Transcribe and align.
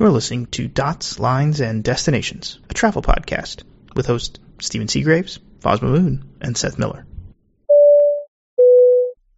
You're 0.00 0.08
listening 0.08 0.46
to 0.52 0.66
Dots, 0.66 1.20
Lines, 1.20 1.60
and 1.60 1.84
Destinations, 1.84 2.58
a 2.70 2.72
travel 2.72 3.02
podcast 3.02 3.64
with 3.94 4.06
hosts 4.06 4.40
Stephen 4.58 4.88
Seagraves, 4.88 5.40
Fosma 5.58 5.90
Moon, 5.90 6.24
and 6.40 6.56
Seth 6.56 6.78
Miller. 6.78 7.04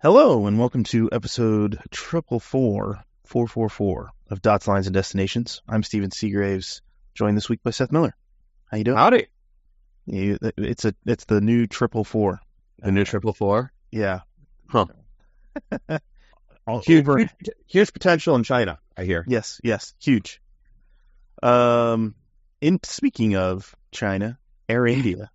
Hello, 0.01 0.47
and 0.47 0.61
welcome 0.61 0.85
to 0.85 1.09
episode 1.11 1.81
triple 1.91 2.39
four, 2.39 3.03
four 3.25 3.49
four 3.49 3.69
four 3.69 4.11
of 4.31 4.41
Dots, 4.41 4.69
Lines, 4.69 4.87
and 4.87 4.95
Destinations. 4.95 5.63
I'm 5.69 5.83
Stephen 5.83 6.13
Seagraves, 6.13 6.81
joined 7.13 7.37
this 7.37 7.49
week 7.49 7.65
by 7.65 7.71
Seth 7.71 7.91
Miller. 7.91 8.15
How 8.71 8.77
you 8.77 8.85
doing? 8.85 8.99
Howdy. 8.99 9.27
You, 10.07 10.39
it's 10.57 10.85
a 10.85 10.95
it's 11.05 11.25
the 11.25 11.41
new 11.41 11.67
triple 11.67 12.05
four. 12.05 12.41
The 12.79 12.93
new 12.93 13.03
triple 13.03 13.33
four. 13.33 13.73
Yeah. 13.91 14.21
Huh. 14.69 14.87
Huge, 16.85 17.05
huge, 17.05 17.31
huge 17.67 17.93
potential 17.93 18.37
in 18.37 18.45
China, 18.45 18.79
I 18.97 19.03
hear. 19.03 19.25
Yes, 19.27 19.61
yes, 19.65 19.95
huge. 20.01 20.41
Um, 21.43 22.15
in 22.61 22.79
speaking 22.85 23.37
of 23.37 23.75
China, 23.91 24.39
Air 24.69 24.87
India. 24.87 25.31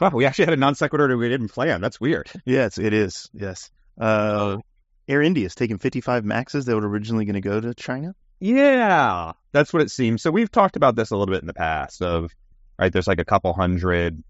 Wow, 0.00 0.10
we 0.14 0.24
actually 0.24 0.46
had 0.46 0.54
a 0.54 0.56
non 0.56 0.74
sequitur 0.74 1.08
that 1.08 1.16
we 1.16 1.28
didn't 1.28 1.48
plan. 1.48 1.80
That's 1.80 2.00
weird. 2.00 2.30
Yes, 2.46 2.78
it 2.78 2.94
is. 2.94 3.28
Yes. 3.34 3.70
Uh, 4.00 4.58
Air 5.06 5.20
India 5.20 5.44
is 5.44 5.54
taking 5.54 5.78
55 5.78 6.24
Maxes 6.24 6.64
that 6.64 6.74
were 6.74 6.88
originally 6.88 7.26
going 7.26 7.34
to 7.34 7.40
go 7.40 7.60
to 7.60 7.74
China. 7.74 8.14
Yeah, 8.38 9.32
that's 9.52 9.72
what 9.72 9.82
it 9.82 9.90
seems. 9.90 10.22
So 10.22 10.30
we've 10.30 10.50
talked 10.50 10.76
about 10.76 10.96
this 10.96 11.10
a 11.10 11.16
little 11.16 11.32
bit 11.32 11.42
in 11.42 11.46
the 11.46 11.52
past. 11.52 12.00
Of 12.00 12.30
right, 12.78 12.90
there's 12.90 13.06
like 13.06 13.20
a 13.20 13.24
couple 13.24 13.52
hundred 13.52 14.22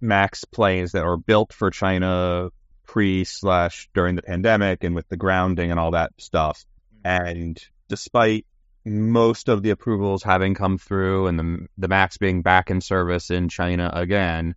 Max 0.00 0.44
planes 0.44 0.92
that 0.92 1.04
were 1.04 1.16
built 1.16 1.52
for 1.52 1.70
China 1.70 2.50
pre 2.86 3.24
slash 3.24 3.88
during 3.94 4.16
the 4.16 4.22
pandemic 4.22 4.82
and 4.82 4.94
with 4.94 5.08
the 5.08 5.16
grounding 5.16 5.70
and 5.70 5.78
all 5.78 5.92
that 5.92 6.10
stuff. 6.18 6.64
And 7.04 7.56
despite 7.88 8.46
most 8.84 9.48
of 9.48 9.62
the 9.62 9.70
approvals 9.70 10.22
having 10.22 10.54
come 10.54 10.78
through 10.78 11.26
and 11.26 11.38
the 11.38 11.66
the 11.78 11.88
Max 11.88 12.18
being 12.18 12.42
back 12.42 12.70
in 12.70 12.80
service 12.80 13.30
in 13.30 13.48
China 13.48 13.90
again, 13.92 14.54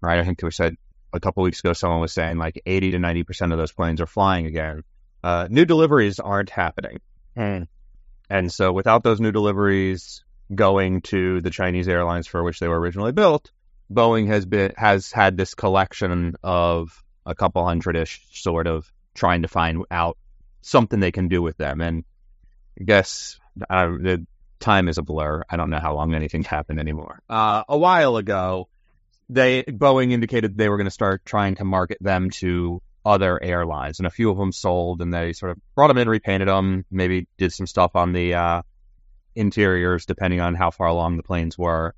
right? 0.00 0.18
I 0.18 0.24
think 0.24 0.42
we 0.42 0.50
said 0.50 0.76
a 1.12 1.20
couple 1.20 1.42
weeks 1.42 1.60
ago 1.60 1.72
someone 1.72 2.00
was 2.00 2.12
saying 2.12 2.38
like 2.38 2.60
80 2.66 2.92
to 2.92 2.98
90 2.98 3.24
percent 3.24 3.52
of 3.52 3.58
those 3.58 3.72
planes 3.72 4.00
are 4.00 4.06
flying 4.06 4.46
again. 4.46 4.82
Uh, 5.22 5.48
new 5.50 5.64
deliveries 5.64 6.20
aren't 6.20 6.50
happening. 6.50 7.00
And 8.28 8.52
so 8.52 8.72
without 8.72 9.02
those 9.02 9.20
new 9.20 9.32
deliveries 9.32 10.24
going 10.54 11.00
to 11.02 11.40
the 11.40 11.50
Chinese 11.50 11.88
airlines 11.88 12.26
for 12.26 12.42
which 12.42 12.60
they 12.60 12.68
were 12.68 12.78
originally 12.78 13.12
built, 13.12 13.50
Boeing 13.92 14.26
has 14.28 14.46
been 14.46 14.72
has 14.76 15.12
had 15.12 15.36
this 15.36 15.54
collection 15.54 16.36
of 16.42 17.02
a 17.26 17.34
couple 17.34 17.64
hundred 17.64 17.96
ish 17.96 18.22
sort 18.32 18.66
of 18.66 18.90
trying 19.14 19.42
to 19.42 19.48
find 19.48 19.84
out 19.90 20.18
something 20.62 21.00
they 21.00 21.12
can 21.12 21.28
do 21.28 21.42
with 21.42 21.56
them. 21.56 21.80
And 21.80 22.04
I 22.80 22.84
guess 22.84 23.38
uh, 23.68 23.86
the 23.86 24.26
time 24.60 24.88
is 24.88 24.98
a 24.98 25.02
blur. 25.02 25.44
I 25.48 25.56
don't 25.56 25.70
know 25.70 25.78
how 25.78 25.94
long 25.94 26.14
anything's 26.14 26.46
happened 26.46 26.80
anymore. 26.80 27.20
Uh, 27.28 27.64
a 27.68 27.76
while 27.76 28.16
ago, 28.16 28.68
they 29.28 29.62
Boeing 29.62 30.12
indicated 30.12 30.56
they 30.56 30.68
were 30.68 30.76
going 30.76 30.86
to 30.86 30.90
start 30.90 31.24
trying 31.24 31.56
to 31.56 31.64
market 31.64 31.98
them 32.00 32.30
to 32.30 32.82
other 33.04 33.42
airlines, 33.42 33.98
and 33.98 34.06
a 34.06 34.10
few 34.10 34.30
of 34.30 34.38
them 34.38 34.52
sold, 34.52 35.02
and 35.02 35.12
they 35.12 35.32
sort 35.32 35.52
of 35.52 35.58
brought 35.74 35.88
them 35.88 35.98
in, 35.98 36.08
repainted 36.08 36.48
them, 36.48 36.84
maybe 36.90 37.26
did 37.36 37.52
some 37.52 37.66
stuff 37.66 37.96
on 37.96 38.12
the 38.12 38.34
uh, 38.34 38.62
interiors, 39.34 40.06
depending 40.06 40.40
on 40.40 40.54
how 40.54 40.70
far 40.70 40.86
along 40.86 41.16
the 41.16 41.22
planes 41.22 41.58
were, 41.58 41.94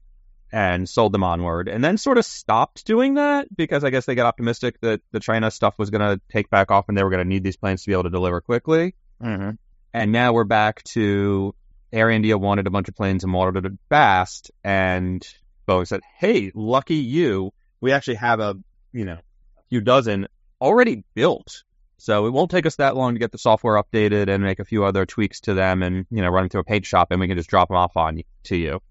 and 0.53 0.89
sold 0.89 1.13
them 1.13 1.23
onward, 1.23 1.69
and 1.69 1.83
then 1.85 1.97
sort 1.97 2.19
of 2.19 2.25
stopped 2.25 2.85
doing 2.85 3.15
that 3.15 3.47
because 3.55 3.85
I 3.85 3.91
guess 3.91 4.07
they 4.07 4.17
got 4.17 4.27
optimistic 4.27 4.81
that 4.81 5.01
the 5.13 5.21
China 5.21 5.51
stuff 5.51 5.79
was 5.79 5.91
going 5.91 6.01
to 6.01 6.21
take 6.29 6.51
back 6.51 6.71
off, 6.71 6.87
and 6.89 6.99
they 6.99 7.05
were 7.05 7.11
going 7.11 7.23
to 7.23 7.29
need 7.29 7.45
these 7.45 7.57
planes 7.57 7.83
to 7.83 7.89
be 7.89 7.93
able 7.93 8.05
to 8.05 8.11
deliver 8.11 8.41
quickly. 8.41 8.95
Mm-hmm. 9.23 9.51
And 9.97 10.13
now 10.13 10.35
we're 10.35 10.45
back 10.45 10.83
to 10.93 11.55
Air 11.91 12.11
India 12.11 12.37
wanted 12.37 12.67
a 12.67 12.71
bunch 12.71 12.87
of 12.91 12.95
planes 12.95 13.25
and 13.25 13.33
wanted 13.33 13.65
it 13.65 13.73
fast, 13.89 14.51
and 14.63 15.27
Boeing 15.67 15.87
said, 15.87 16.03
"Hey, 16.19 16.53
lucky 16.55 16.97
you, 16.97 17.51
we 17.81 17.93
actually 17.93 18.17
have 18.17 18.39
a 18.39 18.57
you 18.93 19.07
know 19.07 19.17
few 19.71 19.81
dozen 19.81 20.29
already 20.61 21.03
built, 21.15 21.63
so 21.97 22.27
it 22.27 22.35
won't 22.35 22.51
take 22.51 22.67
us 22.67 22.77
that 22.77 22.95
long 22.95 23.15
to 23.15 23.19
get 23.19 23.33
the 23.33 23.39
software 23.39 23.83
updated 23.83 24.29
and 24.29 24.43
make 24.43 24.59
a 24.59 24.67
few 24.67 24.85
other 24.85 25.07
tweaks 25.07 25.41
to 25.41 25.55
them, 25.55 25.83
and 25.83 26.05
you 26.11 26.21
know 26.21 26.29
run 26.29 26.43
them 26.43 26.51
through 26.51 26.61
a 26.61 26.65
paint 26.65 26.85
shop, 26.85 27.09
and 27.11 27.19
we 27.19 27.27
can 27.27 27.39
just 27.39 27.49
drop 27.49 27.69
them 27.69 27.79
off 27.79 27.97
on 27.97 28.21
to 28.43 28.57
you." 28.57 28.83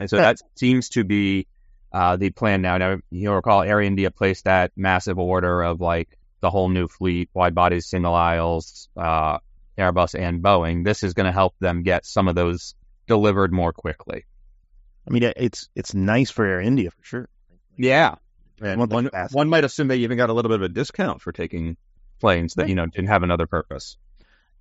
And 0.00 0.10
so 0.10 0.16
that 0.16 0.38
seems 0.56 0.88
to 0.88 1.04
be 1.04 1.46
uh, 1.92 2.16
the 2.16 2.30
plan 2.30 2.60
now. 2.60 2.76
Now 2.76 2.96
you'll 3.08 3.36
recall 3.36 3.62
Air 3.62 3.80
India 3.80 4.10
placed 4.10 4.46
that 4.46 4.72
massive 4.74 5.16
order 5.16 5.62
of 5.62 5.80
like 5.80 6.18
the 6.40 6.50
whole 6.50 6.68
new 6.68 6.88
fleet, 6.88 7.30
wide 7.34 7.54
bodies, 7.54 7.86
single 7.86 8.14
aisles, 8.14 8.88
uh, 8.96 9.38
Airbus 9.80 10.18
and 10.18 10.42
Boeing. 10.42 10.84
This 10.84 11.02
is 11.02 11.14
going 11.14 11.26
to 11.26 11.32
help 11.32 11.54
them 11.58 11.82
get 11.82 12.06
some 12.06 12.28
of 12.28 12.34
those 12.34 12.74
delivered 13.06 13.52
more 13.52 13.72
quickly. 13.72 14.24
I 15.08 15.10
mean, 15.12 15.32
it's 15.36 15.68
it's 15.74 15.94
nice 15.94 16.30
for 16.30 16.44
Air 16.44 16.60
India 16.60 16.90
for 16.90 17.02
sure. 17.02 17.28
Yeah. 17.76 18.16
And 18.60 18.78
One 18.78 18.88
thing 18.88 18.94
one, 18.94 19.10
fast. 19.10 19.34
one 19.34 19.48
might 19.48 19.64
assume 19.64 19.88
they 19.88 19.96
even 19.98 20.18
got 20.18 20.30
a 20.30 20.32
little 20.34 20.50
bit 20.50 20.56
of 20.56 20.62
a 20.62 20.68
discount 20.68 21.22
for 21.22 21.32
taking 21.32 21.76
planes 22.20 22.54
that, 22.54 22.68
you 22.68 22.74
know, 22.74 22.86
didn't 22.86 23.08
have 23.08 23.22
another 23.22 23.46
purpose. 23.46 23.96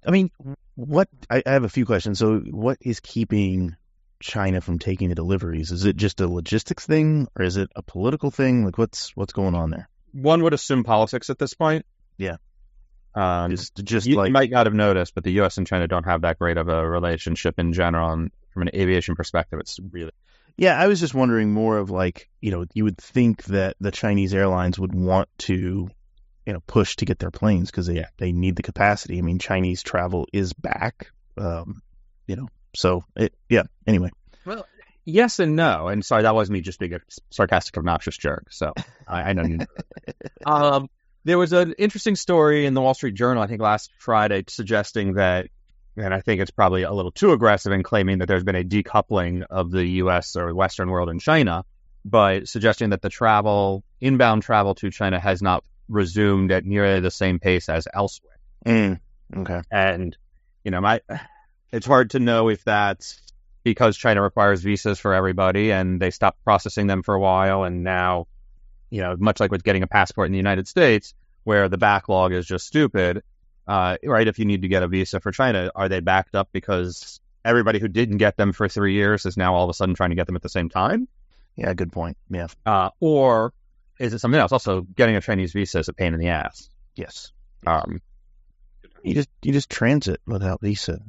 I 0.07 0.11
mean, 0.11 0.31
what? 0.75 1.09
I, 1.29 1.43
I 1.45 1.51
have 1.51 1.65
a 1.65 1.69
few 1.69 1.85
questions. 1.85 2.17
So, 2.19 2.39
what 2.39 2.77
is 2.79 3.01
keeping 3.01 3.75
China 4.21 4.61
from 4.61 4.79
taking 4.79 5.09
the 5.09 5.15
deliveries? 5.15 5.71
Is 5.71 5.83
it 5.83 5.97
just 5.97 6.21
a 6.21 6.27
logistics 6.27 6.85
thing, 6.85 7.27
or 7.37 7.43
is 7.43 7.57
it 7.57 7.69
a 7.75 7.81
political 7.83 8.31
thing? 8.31 8.63
Like, 8.63 8.77
what's 8.77 9.15
what's 9.17 9.33
going 9.33 9.55
on 9.55 9.69
there? 9.71 9.89
One 10.13 10.41
would 10.43 10.53
assume 10.53 10.85
politics 10.85 11.29
at 11.29 11.37
this 11.37 11.53
point. 11.53 11.85
Yeah. 12.17 12.37
Um, 13.15 13.51
Just 13.51 13.75
just 13.83 14.07
you, 14.07 14.15
like 14.15 14.31
might 14.31 14.51
not 14.51 14.67
have 14.67 14.73
noticed, 14.73 15.15
but 15.15 15.23
the 15.23 15.31
U.S. 15.33 15.57
and 15.57 15.65
China 15.65 15.87
don't 15.87 16.05
have 16.05 16.21
that 16.21 16.37
great 16.37 16.57
of 16.57 16.67
a 16.69 16.87
relationship 16.87 17.57
in 17.59 17.73
general. 17.73 18.11
And 18.11 18.31
from 18.53 18.63
an 18.63 18.69
aviation 18.73 19.15
perspective, 19.15 19.59
it's 19.59 19.79
really 19.91 20.11
Yeah, 20.57 20.79
I 20.79 20.87
was 20.87 20.99
just 20.99 21.13
wondering 21.13 21.51
more 21.51 21.77
of 21.77 21.89
like, 21.89 22.29
you 22.39 22.51
know, 22.51 22.65
you 22.73 22.83
would 22.83 22.97
think 22.97 23.43
that 23.45 23.75
the 23.79 23.91
Chinese 23.91 24.33
airlines 24.33 24.77
would 24.77 24.93
want 24.93 25.27
to, 25.39 25.89
you 26.45 26.53
know, 26.53 26.59
push 26.67 26.95
to 26.97 27.05
get 27.05 27.19
their 27.19 27.31
planes 27.31 27.71
because 27.71 27.87
they 27.87 28.05
they 28.17 28.31
need 28.31 28.55
the 28.55 28.63
capacity. 28.63 29.17
I 29.17 29.21
mean, 29.21 29.39
Chinese 29.39 29.81
travel 29.81 30.27
is 30.31 30.53
back, 30.53 31.11
um, 31.37 31.81
you 32.27 32.35
know, 32.35 32.47
so 32.75 33.03
it 33.15 33.33
yeah. 33.49 33.63
Anyway, 33.87 34.11
Well, 34.45 34.65
yes 35.03 35.39
and 35.39 35.55
no. 35.55 35.87
And 35.87 36.05
sorry, 36.05 36.23
that 36.23 36.35
was 36.35 36.49
me 36.49 36.61
just 36.61 36.79
being 36.79 36.93
a 36.93 36.99
sarcastic, 37.31 37.75
obnoxious 37.77 38.17
jerk. 38.17 38.47
So 38.51 38.73
I, 39.07 39.23
I 39.23 39.33
know 39.33 39.43
you. 39.43 39.59
um, 40.45 40.89
there 41.23 41.37
was 41.37 41.53
an 41.53 41.73
interesting 41.77 42.15
story 42.15 42.65
in 42.65 42.73
the 42.73 42.81
Wall 42.81 42.93
Street 42.93 43.15
Journal, 43.15 43.43
I 43.43 43.47
think 43.47 43.61
last 43.61 43.91
Friday, 43.97 44.43
suggesting 44.47 45.13
that, 45.13 45.47
and 45.97 46.13
I 46.13 46.21
think 46.21 46.41
it's 46.41 46.51
probably 46.51 46.83
a 46.83 46.91
little 46.91 47.11
too 47.11 47.31
aggressive 47.31 47.71
in 47.71 47.83
claiming 47.83 48.19
that 48.19 48.27
there's 48.27 48.43
been 48.43 48.55
a 48.55 48.63
decoupling 48.63 49.43
of 49.49 49.71
the 49.71 49.85
U.S. 49.85 50.35
or 50.35 50.53
Western 50.53 50.89
world 50.89 51.09
and 51.09 51.19
China, 51.19 51.65
but 52.05 52.47
suggesting 52.47 52.91
that 52.91 53.01
the 53.01 53.09
travel, 53.09 53.83
inbound 53.99 54.43
travel 54.43 54.75
to 54.75 54.89
China, 54.89 55.19
has 55.19 55.41
not 55.41 55.63
resumed 55.89 56.51
at 56.51 56.65
nearly 56.65 56.99
the 56.99 57.11
same 57.11 57.39
pace 57.39 57.67
as 57.67 57.87
elsewhere. 57.93 58.37
mm, 58.65 58.99
okay, 59.35 59.61
And, 59.71 60.15
you 60.63 60.71
know, 60.71 60.81
my 60.81 61.01
it's 61.71 61.85
hard 61.85 62.11
to 62.11 62.19
know 62.19 62.49
if 62.49 62.63
that's 62.63 63.21
because 63.63 63.97
China 63.97 64.21
requires 64.21 64.61
visas 64.61 64.99
for 64.99 65.13
everybody 65.13 65.71
and 65.71 66.01
they 66.01 66.11
stopped 66.11 66.43
processing 66.43 66.87
them 66.87 67.03
for 67.03 67.13
a 67.15 67.19
while 67.19 67.63
and 67.63 67.83
now, 67.83 68.27
you 68.89 69.01
know, 69.01 69.15
much 69.19 69.39
like 69.39 69.51
with 69.51 69.63
getting 69.63 69.83
a 69.83 69.87
passport 69.87 70.25
in 70.27 70.31
the 70.31 70.37
United 70.37 70.67
States, 70.67 71.13
where 71.43 71.69
the 71.69 71.77
backlog 71.77 72.33
is 72.33 72.45
just 72.45 72.65
stupid, 72.67 73.23
uh, 73.67 73.97
right? 74.03 74.27
If 74.27 74.39
you 74.39 74.45
need 74.45 74.61
to 74.63 74.67
get 74.67 74.83
a 74.83 74.87
visa 74.87 75.19
for 75.19 75.31
China, 75.31 75.71
are 75.75 75.89
they 75.89 75.99
backed 75.99 76.35
up 76.35 76.49
because 76.51 77.19
everybody 77.45 77.79
who 77.79 77.87
didn't 77.87 78.17
get 78.17 78.35
them 78.37 78.51
for 78.51 78.67
three 78.67 78.93
years 78.93 79.25
is 79.25 79.37
now 79.37 79.55
all 79.55 79.63
of 79.63 79.69
a 79.69 79.73
sudden 79.73 79.95
trying 79.95 80.09
to 80.09 80.15
get 80.15 80.25
them 80.27 80.35
at 80.35 80.41
the 80.41 80.49
same 80.49 80.69
time? 80.69 81.07
yeah, 81.55 81.73
good 81.73 81.91
point. 81.91 82.17
Yeah, 82.29 82.47
Uh, 82.65 82.89
or 82.99 83.53
is 83.99 84.13
it 84.13 84.19
something 84.19 84.39
else? 84.39 84.51
Also, 84.53 84.81
getting 84.81 85.15
a 85.17 85.21
Chinese 85.21 85.51
visa 85.53 85.79
is 85.79 85.87
a 85.89 85.93
pain 85.93 86.13
in 86.13 86.19
the 86.19 86.29
ass. 86.29 86.69
yes. 86.95 87.31
Um, 87.67 88.01
You 89.03 89.13
just 89.15 89.29
you 89.41 89.51
just 89.53 89.69
transit 89.69 90.21
without 90.25 90.61
visa. 90.61 90.99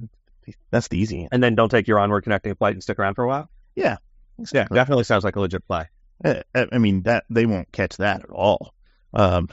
That's 0.70 0.88
the 0.88 0.99
easy. 0.99 1.28
and 1.31 1.43
then 1.43 1.54
don't 1.54 1.69
take 1.70 1.87
your 1.87 1.99
onward 2.00 2.22
connecting 2.25 2.54
flight 2.56 2.75
and 2.75 2.82
stick 2.82 2.99
around 2.99 3.14
for 3.14 3.25
a 3.25 3.28
while. 3.28 3.49
Yeah, 3.76 3.99
Exactly. 4.38 4.75
definitely 4.75 5.04
sounds 5.04 5.22
like 5.22 5.37
a 5.37 5.40
legit 5.40 5.64
play. 5.66 5.87
I, 6.25 6.43
I 6.55 6.78
mean 6.78 7.02
that 7.02 7.25
they 7.31 7.46
won't 7.46 7.72
catch 7.72 7.96
that 7.96 8.22
at 8.25 8.31
all. 8.31 8.75
Um, 9.12 9.49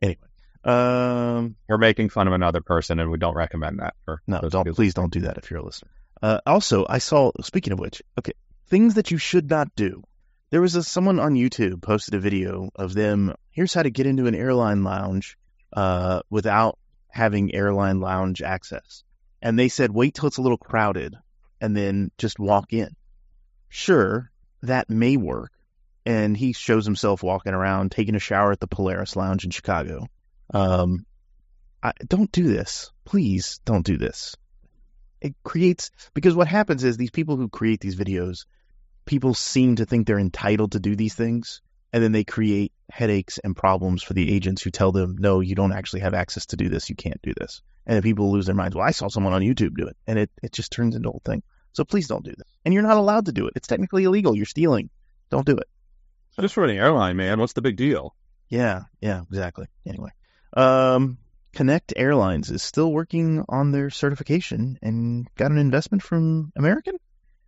anyway, 0.00 0.18
um, 0.64 1.56
We're 1.68 1.78
making 1.78 2.10
fun 2.10 2.26
of 2.28 2.34
another 2.34 2.60
person, 2.60 2.98
and 3.00 3.10
we 3.10 3.18
don't 3.18 3.34
recommend 3.34 3.80
that. 3.80 3.94
No, 4.26 4.40
don't 4.40 4.64
people. 4.64 4.74
please 4.74 4.94
don't 4.94 5.12
do 5.12 5.20
that 5.20 5.38
if 5.38 5.50
you're 5.50 5.60
a 5.60 5.64
listener. 5.64 5.90
Uh, 6.22 6.40
also, 6.46 6.86
I 6.88 6.98
saw. 6.98 7.32
Speaking 7.42 7.72
of 7.72 7.80
which, 7.80 8.02
okay, 8.18 8.32
things 8.68 8.94
that 8.94 9.10
you 9.10 9.18
should 9.18 9.50
not 9.50 9.74
do. 9.74 10.02
There 10.50 10.60
was 10.60 10.74
a 10.74 10.82
someone 10.82 11.18
on 11.18 11.34
YouTube 11.34 11.80
posted 11.82 12.14
a 12.14 12.20
video 12.20 12.70
of 12.76 12.94
them. 12.94 13.34
Here's 13.50 13.74
how 13.74 13.82
to 13.82 13.90
get 13.90 14.06
into 14.06 14.26
an 14.26 14.34
airline 14.34 14.84
lounge 14.84 15.36
uh, 15.72 16.22
without 16.30 16.78
having 17.08 17.54
airline 17.54 18.00
lounge 18.00 18.42
access. 18.42 19.02
And 19.40 19.58
they 19.58 19.68
said, 19.68 19.90
wait 19.90 20.14
till 20.14 20.28
it's 20.28 20.36
a 20.36 20.42
little 20.42 20.58
crowded, 20.58 21.16
and 21.60 21.76
then 21.76 22.10
just 22.18 22.38
walk 22.38 22.72
in. 22.72 22.94
Sure, 23.68 24.30
that 24.62 24.90
may 24.90 25.16
work. 25.16 25.51
And 26.04 26.36
he 26.36 26.52
shows 26.52 26.84
himself 26.84 27.22
walking 27.22 27.54
around, 27.54 27.92
taking 27.92 28.14
a 28.16 28.20
shower 28.20 28.52
at 28.52 28.60
the 28.60 28.66
Polaris 28.66 29.16
Lounge 29.16 29.44
in 29.44 29.50
Chicago. 29.50 30.08
Um, 30.52 31.06
I, 31.82 31.92
don't 32.06 32.30
do 32.32 32.44
this, 32.44 32.90
please. 33.04 33.60
Don't 33.64 33.86
do 33.86 33.98
this. 33.98 34.36
it 35.22 35.34
creates 35.44 35.90
because 36.14 36.34
what 36.34 36.48
happens 36.48 36.82
is 36.84 36.96
these 36.96 37.10
people 37.10 37.36
who 37.36 37.48
create 37.48 37.80
these 37.80 37.96
videos, 37.96 38.44
people 39.06 39.34
seem 39.34 39.76
to 39.76 39.86
think 39.86 40.06
they're 40.06 40.18
entitled 40.18 40.72
to 40.72 40.80
do 40.80 40.96
these 40.96 41.14
things, 41.14 41.62
and 41.92 42.02
then 42.02 42.12
they 42.12 42.24
create 42.24 42.72
headaches 42.90 43.38
and 43.38 43.56
problems 43.56 44.02
for 44.02 44.14
the 44.14 44.34
agents 44.34 44.62
who 44.62 44.70
tell 44.70 44.92
them, 44.92 45.16
no, 45.18 45.40
you 45.40 45.54
don't 45.54 45.72
actually 45.72 46.00
have 46.00 46.14
access 46.14 46.46
to 46.46 46.56
do 46.56 46.68
this, 46.68 46.90
you 46.90 46.96
can't 46.96 47.22
do 47.22 47.32
this, 47.38 47.62
and 47.86 48.02
people 48.02 48.32
lose 48.32 48.46
their 48.46 48.54
minds. 48.54 48.74
Well, 48.74 48.86
I 48.86 48.90
saw 48.90 49.08
someone 49.08 49.32
on 49.32 49.42
YouTube 49.42 49.76
do 49.76 49.86
it, 49.86 49.96
and 50.06 50.18
it 50.18 50.30
it 50.42 50.52
just 50.52 50.72
turns 50.72 50.96
into 50.96 51.08
a 51.08 51.12
whole 51.12 51.22
thing. 51.24 51.42
So 51.72 51.84
please 51.84 52.08
don't 52.08 52.24
do 52.24 52.34
this, 52.36 52.48
and 52.64 52.74
you're 52.74 52.82
not 52.82 52.96
allowed 52.96 53.26
to 53.26 53.32
do 53.32 53.46
it. 53.46 53.54
It's 53.56 53.68
technically 53.68 54.04
illegal. 54.04 54.36
You're 54.36 54.44
stealing. 54.46 54.90
Don't 55.30 55.46
do 55.46 55.56
it. 55.56 55.68
Just 56.40 56.54
for 56.54 56.64
an 56.64 56.70
airline, 56.76 57.16
man. 57.16 57.38
What's 57.38 57.52
the 57.52 57.62
big 57.62 57.76
deal? 57.76 58.14
Yeah, 58.48 58.82
yeah, 59.00 59.22
exactly. 59.22 59.66
Anyway, 59.86 60.10
um, 60.56 61.18
Connect 61.54 61.92
Airlines 61.96 62.50
is 62.50 62.62
still 62.62 62.92
working 62.92 63.44
on 63.48 63.70
their 63.72 63.90
certification 63.90 64.78
and 64.82 65.26
got 65.36 65.50
an 65.50 65.58
investment 65.58 66.02
from 66.02 66.52
American. 66.56 66.96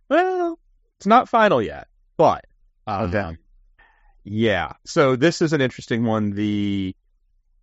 Well, 0.09 0.59
it's 0.97 1.07
not 1.07 1.29
final 1.29 1.61
yet, 1.61 1.87
but 2.17 2.45
um, 2.87 3.09
Okay. 3.13 3.37
yeah. 4.23 4.73
So 4.85 5.15
this 5.15 5.41
is 5.41 5.53
an 5.53 5.61
interesting 5.61 6.03
one. 6.05 6.31
The 6.31 6.95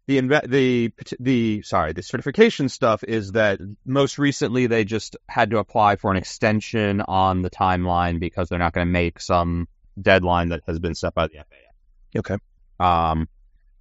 the 0.09 0.21
inve- 0.21 0.49
the 0.51 0.93
the 1.21 1.63
sorry 1.63 1.93
the 1.93 2.03
certification 2.03 2.69
stuff 2.69 3.05
is 3.05 3.33
that 3.33 3.61
most 3.87 4.19
recently 4.19 4.67
they 4.67 4.85
just 4.85 5.17
had 5.29 5.51
to 5.51 5.59
apply 5.59 5.97
for 5.97 6.11
an 6.11 6.17
extension 6.17 7.01
on 7.01 7.43
the 7.43 7.51
timeline 7.51 8.19
because 8.19 8.49
they're 8.49 8.59
not 8.59 8.73
going 8.73 8.87
to 8.87 8.93
make 8.93 9.21
some 9.21 9.69
deadline 10.01 10.51
that 10.51 10.63
has 10.67 10.79
been 10.79 10.95
set 10.95 11.15
by 11.15 11.27
the 11.27 11.39
FAA. 11.39 12.19
Okay. 12.21 12.37
Um, 12.81 13.29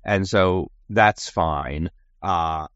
and 0.03 0.27
so 0.27 0.71
that's 0.89 1.29
fine. 1.29 1.89
Uh, 2.21 2.67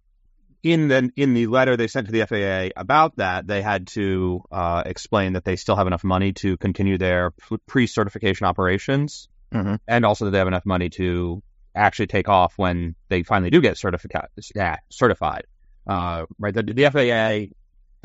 in 0.64 0.88
the 0.88 1.12
in 1.16 1.34
the 1.36 1.46
letter 1.48 1.78
they 1.78 1.88
sent 1.88 2.08
to 2.08 2.12
the 2.12 2.26
FAA 2.26 2.72
about 2.80 3.16
that, 3.18 3.46
they 3.46 3.62
had 3.62 3.88
to 3.88 4.42
uh, 4.52 4.82
explain 4.86 5.34
that 5.34 5.46
they 5.46 5.56
still 5.56 5.76
have 5.76 5.86
enough 5.88 6.04
money 6.04 6.34
to 6.34 6.58
continue 6.58 6.98
their 6.98 7.32
pre-certification 7.68 8.48
operations, 8.48 9.28
Mhm. 9.54 9.80
and 9.88 10.06
also 10.06 10.26
that 10.26 10.32
they 10.32 10.40
have 10.40 10.48
enough 10.48 10.66
money 10.66 10.90
to 10.90 11.44
actually 11.76 12.08
take 12.08 12.28
off 12.30 12.54
when 12.58 12.96
they 13.10 13.22
finally 13.24 13.52
do 13.52 13.62
get 13.62 13.76
certifica- 13.76 14.28
yeah, 14.56 14.78
certified. 14.90 15.46
Uh, 15.86 16.26
right, 16.40 16.54
the, 16.54 16.64
the 16.64 16.86
FAA, 16.86 17.52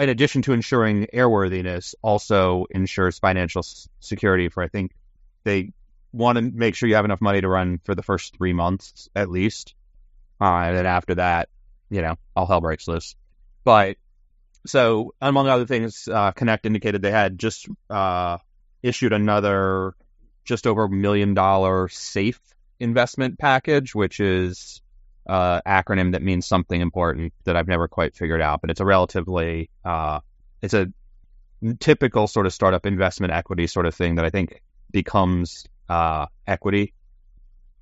in 0.03 0.09
addition 0.11 0.43
to 0.43 0.53
ensuring 0.53 1.07
airworthiness, 1.15 1.95
also 2.03 2.67
ensures 2.71 3.19
financial 3.19 3.61
s- 3.61 3.89
security 4.01 4.49
for 4.51 4.63
I 4.63 4.69
think 4.69 4.93
they 5.45 5.73
want 6.13 6.37
to 6.37 6.43
make 6.43 6.75
sure 6.75 6.89
you 6.89 6.97
have 6.97 7.05
enough 7.05 7.21
money 7.21 7.41
to 7.41 7.49
run 7.49 7.79
for 7.85 7.95
the 7.95 8.03
first 8.03 8.37
three 8.37 8.53
months 8.53 9.09
at 9.15 9.31
least. 9.31 9.75
Uh, 10.41 10.45
and 10.45 10.77
then 10.77 10.87
after 10.87 11.17
that, 11.17 11.49
you 11.91 12.03
know, 12.03 12.17
all 12.35 12.47
hell 12.47 12.61
breaks 12.61 12.89
loose. 12.89 13.15
But 13.65 13.97
so, 14.67 15.15
among 15.21 15.49
other 15.49 15.67
things, 15.67 16.09
uh, 16.09 16.33
Connect 16.33 16.67
indicated 16.67 17.03
they 17.03 17.11
had 17.11 17.39
just 17.39 17.69
uh, 17.89 18.39
issued 18.83 19.13
another 19.13 19.95
just 20.45 20.67
over 20.67 20.85
a 20.85 20.91
million 20.91 21.35
dollar 21.35 21.89
safe 21.89 22.41
investment 22.79 23.39
package, 23.39 23.95
which 23.95 24.21
is 24.21 24.83
uh, 25.27 25.61
acronym 25.67 26.13
that 26.13 26.23
means 26.23 26.47
something 26.47 26.81
important 26.81 27.33
that 27.45 27.57
I've 27.57 27.69
never 27.69 27.89
quite 27.89 28.17
figured 28.17 28.41
out. 28.41 28.61
But 28.61 28.71
it's 28.71 28.81
a 28.81 28.85
relatively, 28.85 29.71
uh, 29.85 30.21
it's 30.63 30.75
a 30.75 30.89
typical 31.79 32.27
sort 32.27 32.47
of 32.47 32.53
startup 32.53 32.87
investment 32.87 33.33
equity 33.33 33.67
sort 33.67 33.87
of 33.87 33.95
thing 33.95 34.17
that 34.17 34.25
I 34.25 34.31
think 34.31 34.63
becomes 34.93 35.67
uh, 35.89 36.27
equity 36.47 36.93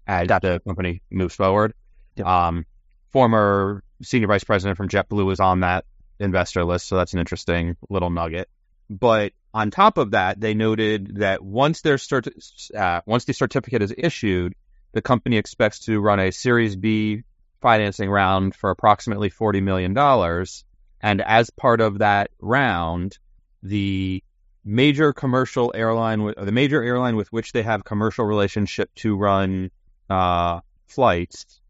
as 0.07 0.27
the 0.29 0.61
company 0.67 1.03
moves 1.11 1.35
forward. 1.35 1.75
Yep. 2.17 2.27
Um, 2.27 2.67
former 3.13 3.83
senior 4.03 4.29
vice 4.29 4.45
president 4.45 4.77
from 4.77 4.89
JetBlue 4.89 5.33
is 5.33 5.41
on 5.41 5.61
that 5.61 5.85
investor 6.19 6.65
list, 6.65 6.87
so 6.87 6.97
that's 6.97 7.13
an 7.13 7.21
interesting 7.21 7.77
little 7.89 8.11
nugget. 8.11 8.49
But 8.91 9.33
on 9.53 9.71
top 9.71 9.99
of 9.99 10.13
that, 10.13 10.41
they 10.41 10.55
noted 10.55 11.17
that 11.17 11.43
once 11.43 11.83
their 11.83 11.97
cert- 11.97 12.75
uh, 12.75 13.03
once 13.07 13.25
the 13.25 13.35
certificate 13.35 13.83
is 13.83 13.95
issued, 13.97 14.55
the 14.93 15.03
company 15.03 15.37
expects 15.37 15.81
to 15.81 16.01
run 16.01 16.21
a 16.21 16.33
Series 16.33 16.77
B 16.77 17.23
financing 17.61 18.09
round 18.09 18.55
for 18.55 18.71
approximately 18.71 19.29
forty 19.29 19.61
million 19.61 19.95
dollars, 19.95 20.65
and 21.01 21.21
as 21.21 21.51
part 21.51 21.81
of 21.81 21.99
that 21.99 22.31
round, 22.41 23.19
the 23.63 24.23
major 24.65 25.13
commercial 25.13 25.73
airline, 25.75 26.23
with, 26.23 26.37
the 26.37 26.53
major 26.53 26.83
airline 26.83 27.17
with 27.17 27.33
which 27.33 27.53
they 27.53 27.63
have 27.63 27.85
commercial 27.85 28.25
relationship 28.25 28.95
to 28.97 29.17
run 29.17 29.71
uh, 30.11 30.61
flights, 30.87 31.61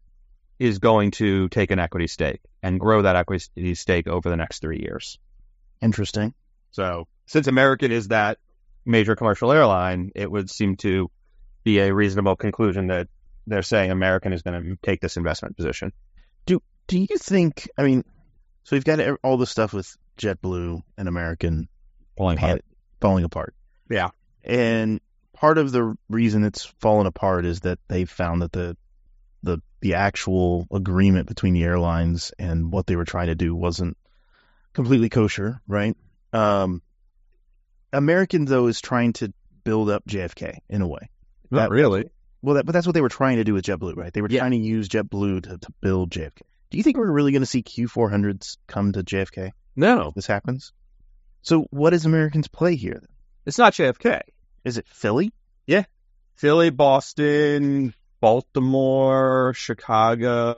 is 0.59 0.79
going 0.79 1.11
to 1.11 1.47
take 1.49 1.71
an 1.71 1.79
equity 1.79 2.07
stake 2.07 2.41
and 2.61 2.79
grow 2.79 3.01
that 3.01 3.15
equity 3.15 3.75
stake 3.75 4.07
over 4.07 4.29
the 4.29 4.35
next 4.35 4.59
three 4.59 4.79
years. 4.79 5.17
Interesting. 5.81 6.33
So, 6.71 7.07
since 7.25 7.47
American 7.47 7.91
is 7.91 8.09
that 8.09 8.37
major 8.85 9.15
commercial 9.15 9.51
airline, 9.51 10.11
it 10.15 10.29
would 10.29 10.49
seem 10.49 10.75
to 10.77 11.09
be 11.63 11.79
a 11.79 11.93
reasonable 11.93 12.35
conclusion 12.35 12.87
that 12.87 13.07
they're 13.47 13.61
saying 13.61 13.91
American 13.91 14.33
is 14.33 14.41
going 14.41 14.61
to 14.61 14.77
take 14.81 15.01
this 15.01 15.17
investment 15.17 15.55
position. 15.55 15.93
Do 16.45 16.61
Do 16.87 16.99
you 16.99 17.17
think? 17.17 17.69
I 17.77 17.83
mean, 17.83 18.03
so 18.63 18.75
we've 18.75 18.83
got 18.83 18.99
all 19.23 19.37
the 19.37 19.47
stuff 19.47 19.73
with 19.73 19.95
JetBlue 20.17 20.81
and 20.97 21.07
American 21.07 21.69
Pulling 22.17 22.37
pan- 22.37 22.59
falling 23.01 23.23
apart. 23.23 23.53
Yeah. 23.89 24.09
And 24.43 24.99
part 25.33 25.57
of 25.57 25.71
the 25.71 25.95
reason 26.09 26.43
it's 26.43 26.65
fallen 26.79 27.07
apart 27.07 27.45
is 27.45 27.61
that 27.61 27.79
they 27.87 28.05
found 28.05 28.41
that 28.41 28.51
the 28.51 28.75
the 29.43 29.61
the 29.81 29.93
actual 29.95 30.67
agreement 30.71 31.27
between 31.27 31.53
the 31.53 31.63
airlines 31.63 32.31
and 32.37 32.71
what 32.71 32.85
they 32.87 32.95
were 32.97 33.05
trying 33.05 33.27
to 33.27 33.35
do 33.35 33.55
wasn't 33.55 33.97
completely 34.73 35.09
kosher, 35.09 35.61
right? 35.67 35.95
Um, 36.33 36.81
American 37.93 38.45
though 38.45 38.67
is 38.67 38.81
trying 38.81 39.13
to 39.13 39.33
build 39.63 39.89
up 39.89 40.05
JFK 40.07 40.57
in 40.69 40.81
a 40.81 40.87
way. 40.87 41.09
Not 41.51 41.61
That- 41.61 41.69
really. 41.71 42.09
Well, 42.41 42.55
that, 42.55 42.65
but 42.65 42.71
that's 42.71 42.85
what 42.87 42.93
they 42.93 43.01
were 43.01 43.09
trying 43.09 43.35
to 43.37 43.43
do 43.43 43.53
with 43.53 43.65
JetBlue, 43.65 43.97
right? 43.97 44.13
They 44.13 44.21
were 44.21 44.29
Yeah. 44.29 44.39
trying 44.39 44.51
to 44.51 44.57
use 44.57 44.87
JetBlue 44.87 45.43
to, 45.43 45.57
to 45.57 45.73
build 45.81 46.09
JFK. 46.11 46.41
Do 46.69 46.77
you 46.77 46.83
think 46.83 46.95
we're 46.97 47.11
really 47.11 47.33
going 47.33 47.41
to 47.41 47.45
see 47.45 47.61
Q400s 47.63 48.57
come 48.67 48.93
to 48.93 49.03
JFK? 49.03 49.51
No, 49.75 50.13
This 50.15 50.25
happens. 50.27 50.71
So, 51.41 51.67
what 51.71 51.93
is 51.93 52.05
Americans' 52.05 52.47
play 52.47 52.75
here? 52.75 52.95
Then? 52.95 53.09
it's 53.45 53.57
not 53.57 53.73
JFK. 53.73 54.21
Is 54.63 54.77
it 54.77 54.87
Philly? 54.87 55.31
Yeah. 55.65 55.83
Philly, 56.35 56.69
Boston, 56.69 57.93
Baltimore, 58.21 59.53
Chicago. 59.55 60.55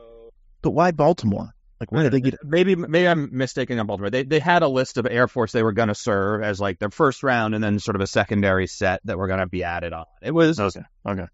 But 0.61 0.71
why 0.71 0.91
Baltimore? 0.91 1.53
Like, 1.79 1.91
where 1.91 2.03
did 2.03 2.11
they 2.11 2.21
get? 2.21 2.43
Maybe 2.43 2.75
maybe 2.75 3.07
I'm 3.07 3.35
mistaken 3.35 3.79
on 3.79 3.87
Baltimore. 3.87 4.11
They 4.11 4.21
they 4.21 4.39
had 4.39 4.61
a 4.61 4.67
list 4.67 4.97
of 4.97 5.07
Air 5.09 5.27
Force 5.27 5.51
they 5.51 5.63
were 5.63 5.71
going 5.71 5.87
to 5.87 5.95
serve 5.95 6.43
as 6.43 6.59
like 6.59 6.77
their 6.77 6.91
first 6.91 7.23
round, 7.23 7.55
and 7.55 7.63
then 7.63 7.79
sort 7.79 7.95
of 7.95 8.01
a 8.01 8.07
secondary 8.07 8.67
set 8.67 9.01
that 9.05 9.17
were 9.17 9.27
going 9.27 9.39
to 9.39 9.47
be 9.47 9.63
added 9.63 9.91
on. 9.91 10.05
It 10.21 10.29
was 10.29 10.59
Okay, 10.59 10.81
okay. 11.07 11.25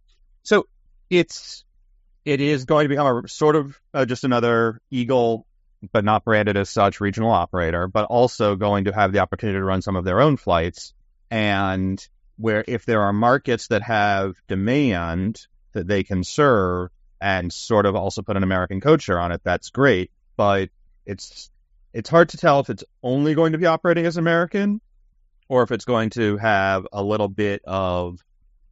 so 0.43 0.67
it's 1.10 1.65
it 2.24 2.39
is 2.39 2.63
going 2.63 2.86
to 2.86 2.89
become 2.89 3.25
a 3.25 3.27
sort 3.27 3.57
of 3.57 3.77
uh, 3.93 4.05
just 4.05 4.24
another 4.24 4.79
Eagle, 4.89 5.45
but 5.91 6.03
not 6.03 6.25
branded 6.25 6.57
as 6.57 6.69
such 6.69 7.01
regional 7.01 7.31
operator, 7.31 7.88
but 7.88 8.05
also 8.05 8.55
going 8.55 8.86
to 8.86 8.93
have 8.93 9.12
the 9.12 9.19
opportunity 9.19 9.57
to 9.57 9.63
run 9.63 9.81
some 9.81 9.96
of 9.96 10.05
their 10.05 10.22
own 10.22 10.38
flights. 10.38 10.93
And 11.29 12.05
where 12.38 12.63
if 12.67 12.86
there 12.86 13.01
are 13.01 13.13
markets 13.13 13.67
that 13.67 13.84
have 13.84 14.36
demand 14.48 15.46
that 15.74 15.88
they 15.88 16.03
can 16.03 16.24
serve 16.24 16.89
and 17.19 17.51
sort 17.51 17.86
of 17.86 17.96
also 17.96 18.22
put 18.22 18.38
an 18.38 18.43
American 18.43 18.81
share 19.00 19.19
on 19.19 19.31
it, 19.31 19.41
that's 19.43 19.69
great. 19.69 20.12
But 20.36 20.69
it's 21.05 21.50
it's 21.93 22.10
hard 22.10 22.29
to 22.29 22.38
tell 22.38 22.60
if 22.60 22.69
it's 22.69 22.84
only 23.01 23.34
going 23.34 23.53
to 23.53 23.57
be 23.57 23.65
operating 23.65 24.05
as 24.05 24.17
American 24.17 24.81
or 25.50 25.63
if 25.63 25.72
it's 25.72 25.86
going 25.86 26.10
to 26.12 26.38
have 26.38 26.86
a 26.91 27.01
little 27.01 27.29
bit 27.29 27.62
of 27.65 28.24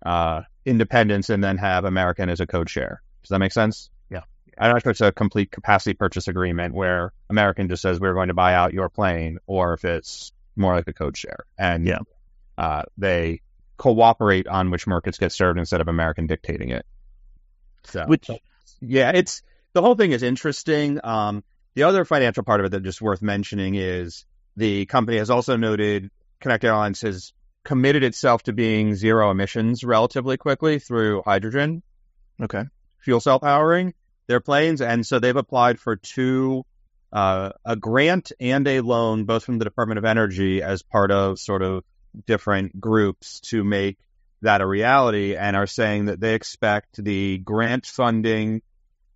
uh, 0.05 0.41
independence 0.65 1.29
and 1.29 1.43
then 1.43 1.57
have 1.57 1.85
American 1.85 2.29
as 2.29 2.39
a 2.39 2.47
code 2.47 2.69
share. 2.69 3.01
Does 3.23 3.29
that 3.29 3.39
make 3.39 3.53
sense? 3.53 3.89
Yeah. 4.57 4.63
I 4.63 4.67
don't 4.67 4.75
know 4.75 4.77
if 4.77 4.87
it's 4.87 5.01
a 5.01 5.11
complete 5.11 5.51
capacity 5.51 5.93
purchase 5.93 6.27
agreement 6.27 6.73
where 6.73 7.13
American 7.29 7.67
just 7.67 7.81
says 7.81 7.99
we're 7.99 8.13
going 8.13 8.29
to 8.29 8.33
buy 8.33 8.53
out 8.53 8.73
your 8.73 8.89
plane, 8.89 9.39
or 9.47 9.73
if 9.73 9.85
it's 9.85 10.31
more 10.55 10.75
like 10.75 10.87
a 10.87 10.93
code 10.93 11.17
share, 11.17 11.45
and 11.57 11.85
Yeah. 11.85 11.99
uh, 12.57 12.83
they 12.97 13.41
cooperate 13.77 14.47
on 14.47 14.71
which 14.71 14.87
markets 14.87 15.17
get 15.17 15.31
served 15.31 15.59
instead 15.59 15.81
of 15.81 15.87
American 15.87 16.27
dictating 16.27 16.69
it. 16.69 16.85
So, 17.83 18.05
Which 18.05 18.29
yeah, 18.79 19.11
it's 19.13 19.41
the 19.73 19.81
whole 19.81 19.95
thing 19.95 20.11
is 20.11 20.23
interesting. 20.23 20.99
Um, 21.03 21.43
the 21.75 21.83
other 21.83 22.05
financial 22.05 22.43
part 22.43 22.61
of 22.61 22.67
it 22.67 22.69
that 22.69 22.83
just 22.83 23.01
worth 23.01 23.21
mentioning 23.21 23.75
is 23.75 24.25
the 24.55 24.85
company 24.85 25.17
has 25.17 25.29
also 25.29 25.57
noted 25.57 26.09
Connect 26.39 26.63
Airlines 26.63 27.01
has 27.01 27.33
committed 27.63 28.03
itself 28.03 28.43
to 28.43 28.53
being 28.53 28.95
zero 28.95 29.29
emissions 29.31 29.83
relatively 29.83 30.37
quickly 30.37 30.79
through 30.79 31.21
hydrogen 31.25 31.83
okay, 32.41 32.63
fuel 32.99 33.19
cell 33.19 33.39
powering 33.39 33.93
their 34.27 34.39
planes, 34.39 34.81
and 34.81 35.05
so 35.05 35.19
they've 35.19 35.35
applied 35.35 35.79
for 35.79 35.95
two 35.95 36.65
uh, 37.13 37.51
a 37.63 37.75
grant 37.75 38.31
and 38.39 38.67
a 38.67 38.81
loan, 38.81 39.23
both 39.25 39.45
from 39.45 39.57
the 39.57 39.65
Department 39.65 39.97
of 39.99 40.05
Energy 40.05 40.61
as 40.61 40.81
part 40.83 41.11
of 41.11 41.39
sort 41.39 41.61
of 41.61 41.83
different 42.25 42.79
groups 42.79 43.39
to 43.41 43.63
make 43.63 43.97
that 44.41 44.61
a 44.61 44.67
reality, 44.67 45.35
and 45.35 45.55
are 45.55 45.67
saying 45.67 46.05
that 46.05 46.19
they 46.19 46.33
expect 46.35 47.01
the 47.03 47.37
grant 47.37 47.85
funding 47.85 48.61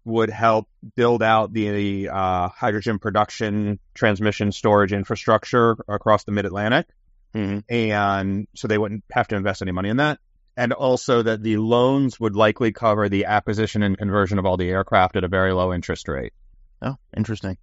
would 0.05 0.29
help 0.29 0.67
build 0.95 1.21
out 1.21 1.51
the 1.51 2.07
uh, 2.09 2.47
hydrogen 2.49 2.99
production, 2.99 3.79
transmission, 3.93 4.51
storage 4.51 4.93
infrastructure 4.93 5.75
across 5.87 6.23
the 6.23 6.31
Mid 6.31 6.45
Atlantic, 6.45 6.87
Mhm. 7.35 7.63
and 7.69 8.47
so 8.55 8.67
they 8.67 8.77
wouldn't 8.77 9.03
have 9.11 9.27
to 9.27 9.35
invest 9.35 9.61
any 9.61 9.71
money 9.71 9.89
in 9.89 9.97
that. 9.97 10.19
And 10.59 10.73
also 10.73 11.23
that 11.23 11.41
the 11.41 11.55
loans 11.55 12.19
would 12.19 12.35
likely 12.35 12.73
cover 12.73 13.07
the 13.07 13.23
acquisition 13.25 13.81
and 13.81 13.97
conversion 13.97 14.39
of 14.39 14.45
all 14.45 14.57
the 14.57 14.69
aircraft 14.69 15.15
at 15.15 15.23
a 15.23 15.29
very 15.29 15.53
low 15.53 15.73
interest 15.73 16.09
rate. 16.09 16.33
Oh, 16.81 16.97
interesting. 17.15 17.57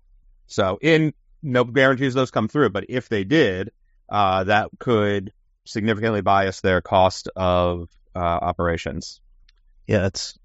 So, 0.46 0.78
in 0.80 1.12
no 1.42 1.64
guarantees 1.64 2.14
those 2.14 2.30
come 2.30 2.48
through, 2.48 2.70
but 2.70 2.86
if 2.88 3.10
they 3.10 3.24
did, 3.24 3.70
uh, 4.08 4.44
that 4.44 4.70
could 4.78 5.34
significantly 5.66 6.22
bias 6.22 6.62
their 6.62 6.80
cost 6.80 7.28
of 7.36 7.90
uh, 8.14 8.18
operations. 8.18 9.20
Yeah, 9.86 10.06
it's. 10.06 10.38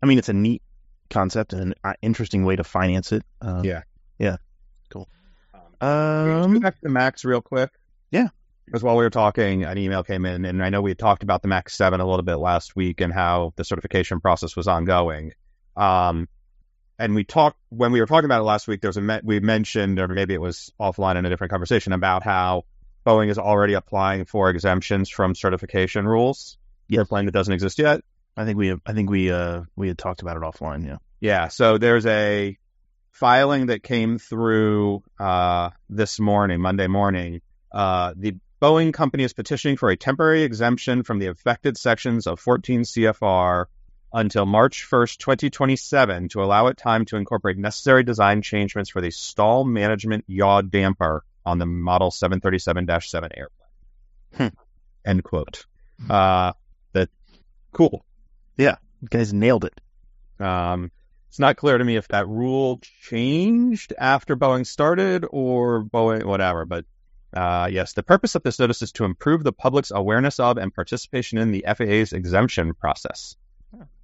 I 0.00 0.06
mean, 0.06 0.18
it's 0.18 0.28
a 0.28 0.34
neat 0.34 0.62
concept 1.10 1.52
and 1.52 1.62
an 1.62 1.74
uh, 1.82 1.94
interesting 2.00 2.44
way 2.44 2.54
to 2.54 2.62
finance 2.62 3.10
it. 3.10 3.24
Um, 3.40 3.64
Yeah. 3.64 3.82
Yeah. 4.20 4.36
Cool. 4.88 5.08
Um, 5.80 5.88
Um. 5.88 6.60
back 6.60 6.80
to 6.82 6.88
Max 6.88 7.24
real 7.24 7.40
quick. 7.40 7.70
Yeah. 8.12 8.28
Because 8.66 8.82
while 8.82 8.96
we 8.96 9.04
were 9.04 9.10
talking, 9.10 9.64
an 9.64 9.76
email 9.76 10.02
came 10.02 10.24
in, 10.24 10.44
and 10.44 10.62
I 10.64 10.70
know 10.70 10.80
we 10.80 10.90
had 10.90 10.98
talked 10.98 11.22
about 11.22 11.42
the 11.42 11.48
Max 11.48 11.74
7 11.74 12.00
a 12.00 12.06
little 12.06 12.22
bit 12.22 12.36
last 12.36 12.76
week 12.76 13.00
and 13.00 13.12
how 13.12 13.52
the 13.56 13.64
certification 13.64 14.20
process 14.20 14.56
was 14.56 14.68
ongoing. 14.68 15.32
Um, 15.76 16.28
and 16.98 17.14
we 17.14 17.24
talked, 17.24 17.58
when 17.70 17.92
we 17.92 18.00
were 18.00 18.06
talking 18.06 18.26
about 18.26 18.40
it 18.40 18.44
last 18.44 18.68
week, 18.68 18.80
there 18.80 18.88
was 18.88 18.96
a, 18.96 19.00
me- 19.00 19.20
we 19.24 19.40
mentioned, 19.40 19.98
or 19.98 20.08
maybe 20.08 20.34
it 20.34 20.40
was 20.40 20.72
offline 20.80 21.16
in 21.16 21.26
a 21.26 21.28
different 21.28 21.50
conversation, 21.50 21.92
about 21.92 22.22
how 22.22 22.64
Boeing 23.04 23.30
is 23.30 23.38
already 23.38 23.74
applying 23.74 24.24
for 24.24 24.48
exemptions 24.48 25.10
from 25.10 25.34
certification 25.34 26.06
rules. 26.06 26.56
Yes. 26.88 27.00
For 27.00 27.04
plane 27.06 27.24
that 27.24 27.32
doesn't 27.32 27.52
exist 27.52 27.78
yet. 27.78 28.02
I 28.36 28.44
think 28.44 28.58
we. 28.58 28.72
I 28.86 28.92
think 28.92 29.10
we. 29.10 29.30
Uh, 29.30 29.62
we 29.76 29.88
had 29.88 29.98
talked 29.98 30.22
about 30.22 30.36
it 30.36 30.42
offline. 30.42 30.86
Yeah. 30.86 30.96
Yeah, 31.20 31.48
so 31.48 31.78
there's 31.78 32.04
a 32.06 32.58
filing 33.12 33.66
that 33.66 33.82
came 33.82 34.18
through 34.18 35.02
uh, 35.20 35.70
this 35.88 36.18
morning, 36.18 36.60
Monday 36.60 36.88
morning. 36.88 37.40
Uh, 37.70 38.12
the 38.16 38.34
Boeing 38.62 38.94
company 38.94 39.24
is 39.24 39.32
petitioning 39.32 39.76
for 39.76 39.90
a 39.90 39.96
temporary 39.96 40.44
exemption 40.44 41.02
from 41.02 41.18
the 41.18 41.26
affected 41.26 41.76
sections 41.76 42.28
of 42.28 42.38
14 42.38 42.82
CFR 42.82 43.64
until 44.12 44.46
March 44.46 44.86
1st, 44.88 45.18
2027, 45.18 46.28
to 46.28 46.44
allow 46.44 46.68
it 46.68 46.76
time 46.76 47.04
to 47.06 47.16
incorporate 47.16 47.58
necessary 47.58 48.04
design 48.04 48.40
changements 48.40 48.88
for 48.88 49.00
the 49.00 49.10
stall 49.10 49.64
management 49.64 50.24
yaw 50.28 50.60
damper 50.60 51.24
on 51.44 51.58
the 51.58 51.66
Model 51.66 52.12
737-7 52.12 53.30
airplane. 53.36 53.48
Hmm. 54.34 54.46
End 55.04 55.24
quote. 55.24 55.66
Uh, 56.08 56.52
that 56.92 57.08
cool. 57.72 58.04
Yeah, 58.56 58.76
you 59.00 59.08
guys 59.08 59.32
nailed 59.32 59.64
it. 59.64 59.80
Um, 60.38 60.92
it's 61.28 61.40
not 61.40 61.56
clear 61.56 61.78
to 61.78 61.84
me 61.84 61.96
if 61.96 62.06
that 62.08 62.28
rule 62.28 62.78
changed 63.00 63.92
after 63.98 64.36
Boeing 64.36 64.64
started 64.64 65.26
or 65.28 65.82
Boeing, 65.82 66.22
whatever. 66.24 66.64
But 66.64 66.84
uh, 67.34 67.68
yes, 67.70 67.92
the 67.94 68.02
purpose 68.02 68.34
of 68.34 68.42
this 68.42 68.58
notice 68.58 68.82
is 68.82 68.92
to 68.92 69.04
improve 69.04 69.42
the 69.44 69.52
public's 69.52 69.90
awareness 69.90 70.38
of 70.40 70.58
and 70.58 70.74
participation 70.74 71.38
in 71.38 71.50
the 71.52 71.64
FAA's 71.66 72.12
exemption 72.12 72.74
process. 72.74 73.36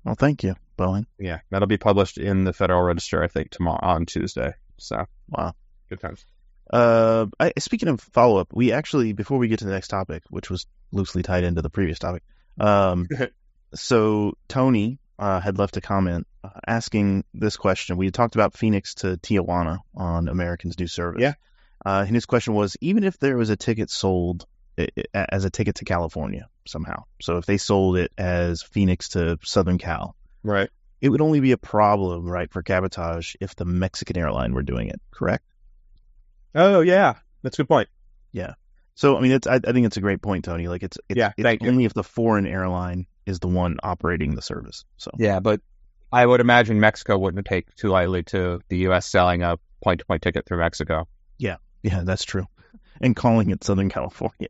Well, 0.04 0.14
thank 0.14 0.42
you, 0.42 0.54
Boeing. 0.78 1.04
Yeah, 1.18 1.40
that'll 1.50 1.68
be 1.68 1.76
published 1.76 2.18
in 2.18 2.44
the 2.44 2.52
Federal 2.52 2.82
Register, 2.82 3.22
I 3.22 3.28
think, 3.28 3.50
tomorrow 3.50 3.80
on 3.82 4.06
Tuesday. 4.06 4.54
So 4.78 5.04
Wow. 5.28 5.54
good 5.90 6.00
times. 6.00 6.24
Uh, 6.72 7.26
I, 7.38 7.52
speaking 7.58 7.88
of 7.88 8.00
follow 8.00 8.38
up, 8.38 8.48
we 8.52 8.72
actually 8.72 9.12
before 9.12 9.38
we 9.38 9.48
get 9.48 9.58
to 9.60 9.64
the 9.64 9.72
next 9.72 9.88
topic, 9.88 10.22
which 10.30 10.50
was 10.50 10.66
loosely 10.92 11.22
tied 11.22 11.44
into 11.44 11.62
the 11.62 11.70
previous 11.70 11.98
topic, 11.98 12.22
um, 12.58 13.06
so 13.74 14.34
Tony 14.48 14.98
uh, 15.18 15.40
had 15.40 15.58
left 15.58 15.76
a 15.76 15.80
comment 15.80 16.26
uh, 16.44 16.50
asking 16.66 17.24
this 17.34 17.56
question. 17.56 17.96
We 17.96 18.06
had 18.06 18.14
talked 18.14 18.34
about 18.34 18.56
Phoenix 18.56 18.94
to 18.96 19.16
Tijuana 19.16 19.80
on 19.94 20.28
Americans 20.28 20.78
New 20.78 20.86
Service. 20.86 21.20
Yeah. 21.20 21.34
Uh, 21.84 22.04
and 22.06 22.14
his 22.14 22.26
question 22.26 22.54
was, 22.54 22.76
even 22.80 23.04
if 23.04 23.18
there 23.18 23.36
was 23.36 23.50
a 23.50 23.56
ticket 23.56 23.90
sold 23.90 24.46
as 25.14 25.44
a 25.44 25.50
ticket 25.50 25.76
to 25.76 25.84
California 25.84 26.48
somehow, 26.66 27.04
so 27.20 27.36
if 27.38 27.46
they 27.46 27.56
sold 27.56 27.96
it 27.96 28.12
as 28.18 28.62
Phoenix 28.62 29.10
to 29.10 29.38
Southern 29.42 29.78
Cal, 29.78 30.14
Right. 30.42 30.70
it 31.00 31.08
would 31.08 31.20
only 31.20 31.40
be 31.40 31.52
a 31.52 31.58
problem, 31.58 32.26
right, 32.26 32.50
for 32.52 32.62
cabotage 32.62 33.34
if 33.40 33.56
the 33.56 33.64
Mexican 33.64 34.16
airline 34.18 34.52
were 34.54 34.62
doing 34.62 34.88
it, 34.88 35.00
correct? 35.10 35.44
Oh 36.54 36.80
yeah, 36.80 37.14
that's 37.42 37.58
a 37.58 37.62
good 37.62 37.68
point. 37.68 37.88
Yeah. 38.32 38.54
So 38.94 39.16
I 39.16 39.20
mean, 39.20 39.32
it's 39.32 39.46
I, 39.46 39.56
I 39.56 39.72
think 39.72 39.86
it's 39.86 39.96
a 39.96 40.00
great 40.00 40.22
point, 40.22 40.44
Tony. 40.44 40.66
Like 40.68 40.82
it's 40.82 40.98
it's, 41.08 41.16
Yeah, 41.16 41.32
it's 41.36 41.62
you. 41.62 41.68
only 41.70 41.84
if 41.84 41.94
the 41.94 42.02
foreign 42.02 42.46
airline 42.46 43.06
is 43.26 43.38
the 43.38 43.48
one 43.48 43.78
operating 43.82 44.34
the 44.34 44.42
service. 44.42 44.84
So 44.96 45.10
Yeah, 45.18 45.40
but 45.40 45.60
I 46.10 46.24
would 46.24 46.40
imagine 46.40 46.80
Mexico 46.80 47.18
wouldn't 47.18 47.46
take 47.46 47.74
too 47.76 47.88
lightly 47.88 48.22
to 48.24 48.60
the 48.68 48.78
U.S. 48.78 49.06
selling 49.06 49.42
a 49.42 49.58
point-to-point 49.84 50.22
ticket 50.22 50.46
through 50.46 50.58
Mexico. 50.58 51.06
yeah, 51.38 51.56
that's 51.82 52.24
true. 52.24 52.46
And 53.00 53.14
calling 53.14 53.50
it 53.50 53.64
Southern 53.64 53.88
California. 53.90 54.48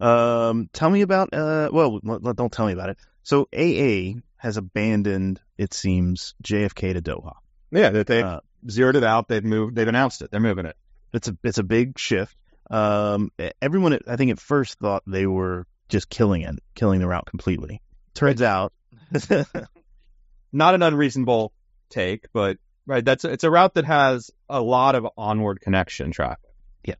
Um, 0.00 0.68
tell 0.72 0.88
me 0.90 1.02
about 1.02 1.32
uh, 1.34 1.68
well, 1.72 1.98
don't 2.00 2.52
tell 2.52 2.66
me 2.66 2.72
about 2.72 2.90
it. 2.90 2.98
So 3.22 3.48
AA 3.54 4.20
has 4.36 4.56
abandoned, 4.56 5.40
it 5.58 5.74
seems, 5.74 6.34
JFK 6.42 6.94
to 6.94 7.02
Doha. 7.02 7.34
Yeah, 7.70 7.90
that 7.90 8.06
they 8.06 8.22
Uh, 8.22 8.40
zeroed 8.68 8.96
it 8.96 9.04
out. 9.04 9.28
They've 9.28 9.44
moved. 9.44 9.74
They've 9.76 9.86
announced 9.86 10.22
it. 10.22 10.30
They're 10.30 10.40
moving 10.40 10.66
it. 10.66 10.76
It's 11.12 11.28
a 11.28 11.36
it's 11.42 11.58
a 11.58 11.62
big 11.62 11.98
shift. 11.98 12.34
Um, 12.70 13.30
everyone, 13.60 13.98
I 14.06 14.16
think, 14.16 14.30
at 14.30 14.38
first 14.40 14.78
thought 14.78 15.02
they 15.06 15.26
were 15.26 15.66
just 15.88 16.08
killing 16.08 16.42
it, 16.42 16.54
killing 16.74 17.00
the 17.00 17.06
route 17.08 17.26
completely. 17.26 17.82
Turns 18.14 18.42
out, 18.42 18.72
not 20.52 20.74
an 20.74 20.82
unreasonable 20.82 21.52
take, 21.88 22.26
but 22.32 22.58
right, 22.90 23.04
that's 23.04 23.24
it's 23.24 23.44
a 23.44 23.50
route 23.50 23.74
that 23.74 23.84
has 23.84 24.30
a 24.48 24.60
lot 24.60 24.94
of 24.94 25.06
onward 25.16 25.60
connection 25.60 26.10
traffic. 26.10 26.50
Yeah. 26.84 26.94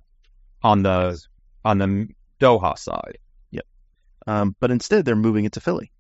On 0.62 0.82
the 0.82 1.20
on 1.64 1.78
the 1.78 2.08
Doha 2.40 2.78
side. 2.78 3.18
um, 4.26 4.54
but 4.60 4.70
instead 4.70 5.04
they're 5.04 5.16
moving 5.16 5.44
it 5.44 5.52
to 5.52 5.60
Philly. 5.60 5.90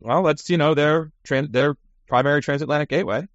Well, 0.00 0.22
that's 0.22 0.50
you 0.50 0.58
know 0.58 0.74
their 0.74 1.12
tran- 1.24 1.52
their 1.52 1.76
primary 2.06 2.42
transatlantic 2.42 2.88
gateway. 2.88 3.28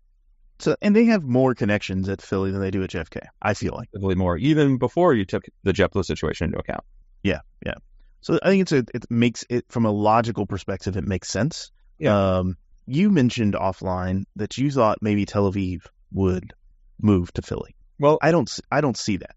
So, 0.60 0.76
and 0.82 0.96
they 0.96 1.06
have 1.06 1.24
more 1.24 1.56
connections 1.56 2.08
at 2.10 2.22
Philly 2.22 2.52
than 2.52 2.62
they 2.62 2.72
do 2.72 2.84
at 2.84 2.90
JFK. 2.90 3.22
I 3.42 3.54
feel 3.54 3.74
like. 3.74 3.92
Probably 3.92 4.16
more 4.16 4.38
even 4.38 4.78
before 4.78 5.14
you 5.14 5.26
took 5.26 5.44
the 5.64 5.74
JetBlue 5.74 6.06
situation 6.06 6.46
into 6.46 6.60
account. 6.60 6.84
Yeah, 7.24 7.40
yeah. 7.66 7.76
So 8.22 8.40
I 8.42 8.50
think 8.50 8.62
it's 8.62 8.72
a, 8.72 8.86
it 8.94 9.06
makes 9.10 9.46
it 9.50 9.66
from 9.70 9.86
a 9.86 9.92
logical 9.92 10.46
perspective. 10.46 10.96
It 10.96 11.06
makes 11.06 11.28
sense. 11.30 11.72
Yeah. 12.00 12.38
Um, 12.38 12.58
you 12.86 13.10
mentioned 13.10 13.54
offline 13.54 14.24
that 14.36 14.58
you 14.58 14.72
thought 14.72 15.00
maybe 15.02 15.26
Tel 15.26 15.52
Aviv 15.52 15.86
would 16.12 16.54
move 17.02 17.32
to 17.34 17.42
Philly. 17.42 17.76
Well, 18.00 18.18
I 18.22 18.32
don't. 18.32 18.50
I 18.72 18.82
don't 18.82 18.98
see 18.98 19.18
that. 19.18 19.36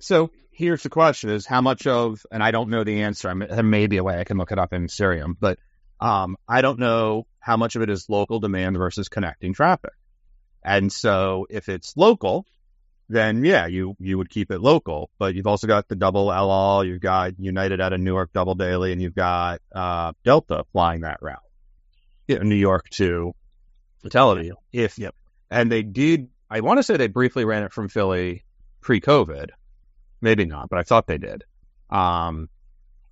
So 0.00 0.30
here's 0.50 0.82
the 0.82 0.88
question: 0.88 1.30
Is 1.30 1.46
how 1.46 1.60
much 1.60 1.86
of, 1.86 2.24
and 2.30 2.42
I 2.42 2.50
don't 2.50 2.70
know 2.70 2.84
the 2.84 3.02
answer. 3.02 3.28
I 3.28 3.34
mean, 3.34 3.48
there 3.48 3.62
may 3.62 3.86
be 3.86 3.98
a 3.98 4.04
way 4.04 4.18
I 4.18 4.24
can 4.24 4.38
look 4.38 4.52
it 4.52 4.58
up 4.58 4.72
in 4.72 4.86
Cirium, 4.86 5.36
but 5.38 5.58
um, 6.00 6.36
I 6.48 6.62
don't 6.62 6.78
know 6.78 7.26
how 7.40 7.56
much 7.56 7.76
of 7.76 7.82
it 7.82 7.90
is 7.90 8.08
local 8.08 8.40
demand 8.40 8.76
versus 8.76 9.08
connecting 9.08 9.54
traffic. 9.54 9.92
And 10.62 10.92
so, 10.92 11.46
if 11.50 11.68
it's 11.68 11.96
local, 11.96 12.46
then 13.08 13.44
yeah, 13.44 13.66
you 13.66 13.96
you 13.98 14.18
would 14.18 14.30
keep 14.30 14.50
it 14.50 14.60
local. 14.60 15.10
But 15.18 15.34
you've 15.34 15.46
also 15.46 15.66
got 15.66 15.88
the 15.88 15.96
double 15.96 16.26
LL, 16.26 16.84
you've 16.84 17.00
got 17.00 17.38
United 17.38 17.80
out 17.80 17.92
of 17.92 18.00
Newark 18.00 18.32
double 18.32 18.54
daily, 18.54 18.92
and 18.92 19.00
you've 19.00 19.14
got 19.14 19.60
uh, 19.74 20.12
Delta 20.24 20.64
flying 20.72 21.02
that 21.02 21.18
route, 21.22 21.38
New 22.28 22.54
York 22.54 22.88
to 22.90 23.34
Tel 24.10 24.34
Aviv. 24.34 24.52
If 24.72 24.98
Yep. 24.98 25.14
and 25.50 25.70
they 25.72 25.82
did, 25.82 26.28
I 26.50 26.60
want 26.60 26.78
to 26.78 26.82
say 26.82 26.96
they 26.96 27.08
briefly 27.08 27.44
ran 27.44 27.62
it 27.62 27.72
from 27.72 27.88
Philly 27.88 28.44
pre-COVID. 28.80 29.50
Maybe 30.20 30.44
not, 30.44 30.68
but 30.68 30.78
I 30.78 30.82
thought 30.82 31.06
they 31.06 31.18
did. 31.18 31.44
Um, 31.90 32.48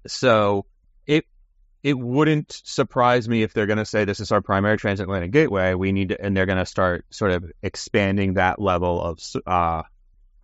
so 0.07 0.67
it 1.07 1.25
it 1.83 1.99
wouldn't 1.99 2.61
surprise 2.65 3.29
me 3.29 3.43
if 3.43 3.53
they're 3.53 3.67
going 3.67 3.79
to 3.79 3.85
say 3.85 4.05
this 4.05 4.21
is 4.21 4.33
our 4.33 4.41
primary 4.43 4.77
transatlantic 4.77 5.31
gateway. 5.31 5.75
We 5.75 5.93
need 5.93 6.09
to, 6.11 6.21
and 6.21 6.37
they're 6.37 6.47
going 6.47 6.59
to 6.59 6.67
start 6.67 7.07
sort 7.11 7.31
of 7.31 7.45
expanding 7.63 8.35
that 8.35 8.61
level 8.61 9.01
of 9.01 9.21
uh, 9.47 9.83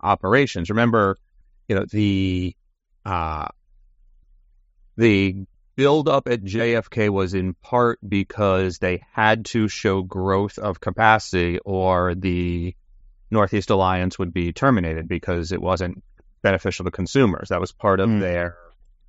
operations. 0.01 0.69
Remember, 0.69 1.19
you 1.67 1.75
know 1.75 1.85
the 1.89 2.55
uh, 3.05 3.47
the 4.95 5.45
build 5.75 6.07
up 6.07 6.27
at 6.27 6.43
JFK 6.43 7.09
was 7.09 7.33
in 7.33 7.53
part 7.55 7.99
because 8.07 8.77
they 8.79 9.03
had 9.13 9.45
to 9.45 9.67
show 9.67 10.01
growth 10.01 10.57
of 10.59 10.79
capacity, 10.79 11.59
or 11.59 12.15
the 12.15 12.75
Northeast 13.31 13.69
Alliance 13.71 14.19
would 14.19 14.33
be 14.33 14.53
terminated 14.53 15.07
because 15.07 15.51
it 15.51 15.61
wasn't 15.61 16.03
beneficial 16.41 16.85
to 16.85 16.91
consumers. 16.91 17.49
That 17.49 17.61
was 17.61 17.71
part 17.71 17.99
of 17.99 18.09
Mm. 18.09 18.19
their 18.19 18.57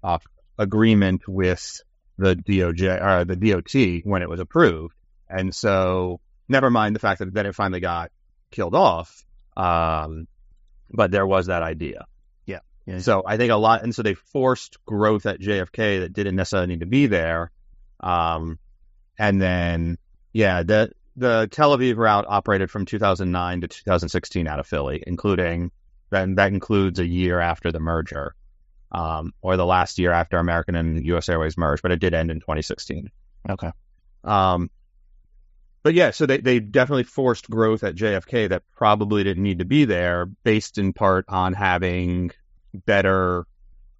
uh, 0.02 0.18
agreement 0.58 1.22
with 1.28 1.80
the 2.16 2.36
DOJ 2.36 3.00
or 3.02 3.24
the 3.24 3.36
DOT 3.36 4.02
when 4.04 4.22
it 4.22 4.28
was 4.28 4.40
approved. 4.40 4.94
And 5.28 5.54
so, 5.54 6.20
never 6.48 6.70
mind 6.70 6.94
the 6.94 7.00
fact 7.00 7.18
that 7.18 7.32
then 7.34 7.46
it 7.46 7.54
finally 7.54 7.80
got 7.80 8.10
killed 8.50 8.74
off. 8.74 9.24
Um, 9.56 10.26
but 10.90 11.10
there 11.10 11.26
was 11.26 11.46
that 11.46 11.62
idea. 11.62 12.06
Yeah. 12.86 12.98
So 12.98 13.22
I 13.26 13.36
think 13.36 13.50
a 13.50 13.56
lot, 13.56 13.82
and 13.82 13.94
so 13.94 14.02
they 14.02 14.14
forced 14.14 14.84
growth 14.84 15.26
at 15.26 15.40
JFK 15.40 16.00
that 16.00 16.12
didn't 16.12 16.36
necessarily 16.36 16.68
need 16.68 16.80
to 16.80 16.86
be 16.86 17.06
there. 17.06 17.50
Um, 18.00 18.58
and 19.18 19.40
then, 19.40 19.98
yeah, 20.32 20.62
that 20.64 20.92
the 21.16 21.48
Tel 21.50 21.76
Aviv 21.76 21.96
route 21.96 22.26
operated 22.28 22.70
from 22.70 22.84
2009 22.84 23.62
to 23.62 23.68
2016 23.68 24.46
out 24.46 24.60
of 24.60 24.66
Philly, 24.66 25.02
including 25.06 25.70
then 26.10 26.34
that 26.36 26.52
includes 26.52 26.98
a 26.98 27.06
year 27.06 27.40
after 27.40 27.72
the 27.72 27.80
merger, 27.80 28.34
um, 28.92 29.32
or 29.40 29.56
the 29.56 29.66
last 29.66 29.98
year 29.98 30.12
after 30.12 30.38
American 30.38 30.76
and 30.76 31.04
U.S. 31.06 31.28
Airways 31.28 31.56
merged, 31.56 31.82
but 31.82 31.92
it 31.92 32.00
did 32.00 32.14
end 32.14 32.30
in 32.30 32.40
2016. 32.40 33.10
Okay. 33.48 33.70
Um, 34.22 34.70
but 35.82 35.94
yeah, 35.94 36.12
so 36.12 36.26
they, 36.26 36.38
they 36.38 36.60
definitely 36.60 37.04
forced 37.04 37.50
growth 37.50 37.84
at 37.84 37.94
JFK 37.94 38.50
that 38.50 38.62
probably 38.76 39.24
didn't 39.24 39.42
need 39.42 39.58
to 39.58 39.64
be 39.64 39.84
there, 39.84 40.26
based 40.26 40.78
in 40.78 40.92
part 40.92 41.26
on 41.28 41.52
having 41.52 42.30
better 42.74 43.46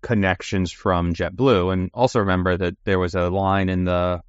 connections 0.02 0.71
from 0.71 1.14
JetBlue. 1.14 1.73
And 1.73 1.90
also 1.95 2.21
remember 2.21 2.57
that 2.57 2.76
there 2.85 2.99
was 2.99 3.14
a 3.14 3.31
line 3.31 3.69
in 3.69 3.85
the 3.85 4.21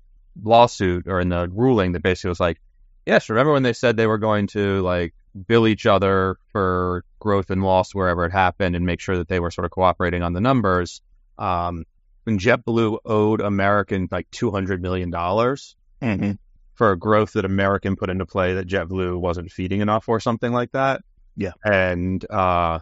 lawsuit 0.42 1.08
or 1.08 1.20
in 1.20 1.30
the 1.30 1.50
ruling 1.50 1.94
that 1.94 2.04
basically 2.04 2.30
was 2.30 2.40
like, 2.40 2.62
yes, 3.06 3.30
remember 3.30 3.54
when 3.54 3.64
they 3.64 3.74
said 3.74 3.98
they 3.98 4.08
were 4.08 4.18
going 4.18 4.48
to 4.48 4.82
like 4.82 5.14
bill 5.48 5.68
each 5.68 5.86
other 5.86 6.38
for 6.52 7.04
growth 7.20 7.50
and 7.50 7.64
loss 7.64 7.94
wherever 7.94 8.25
it 8.25 8.32
happened 8.32 8.75
and 8.75 8.86
make 8.86 9.02
sure 9.02 9.18
that 9.18 9.28
they 9.28 9.40
were 9.40 9.52
sort 9.52 9.66
of 9.66 9.72
cooperating 9.72 10.24
on 10.24 10.34
the 10.34 10.42
numbers. 10.42 11.02
Um, 11.38 11.86
when 12.24 12.40
JetBlue 12.40 13.00
owed 13.06 13.42
American 13.42 14.08
like 14.12 14.30
$200 14.32 14.80
million 14.80 15.12
Mm-hmm. 16.02 16.32
for 16.75 16.96
growth 16.98 17.34
that 17.34 17.46
American 17.46 17.96
put 17.96 18.10
into 18.10 18.25
play 18.25 18.56
that 18.56 18.68
JetBlue 18.68 19.18
wasn't 19.20 19.50
feeding 19.52 19.80
enough 19.82 20.08
or 20.08 20.20
something 20.20 20.52
like 20.52 20.72
that. 20.74 21.02
Yeah. 21.36 21.54
And, 21.64 22.24
uh, 22.30 22.80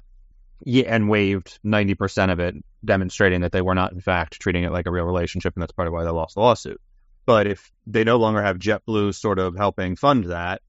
yeah, 0.66 0.86
and 0.88 1.10
waived 1.10 1.60
90% 1.66 2.32
of 2.32 2.40
it, 2.40 2.56
demonstrating 2.84 3.42
that 3.42 3.52
they 3.52 3.62
were 3.62 3.76
not, 3.76 3.92
in 3.92 4.02
fact, 4.02 4.40
treating 4.40 4.64
it 4.64 4.72
like 4.72 4.88
a 4.88 4.92
real 4.92 5.06
relationship. 5.06 5.54
And 5.56 5.62
that's 5.62 5.74
part 5.74 5.88
of 5.88 5.94
why 5.94 6.04
they 6.04 6.10
lost 6.10 6.36
the 6.36 6.42
lawsuit. 6.42 6.80
But 7.26 7.48
if 7.48 7.72
they 7.88 8.04
no 8.04 8.18
longer 8.18 8.42
have 8.42 8.58
JetBlue 8.60 9.16
sort 9.16 9.40
of 9.40 9.56
helping 9.56 9.96
fund 9.96 10.26
that, 10.26 10.62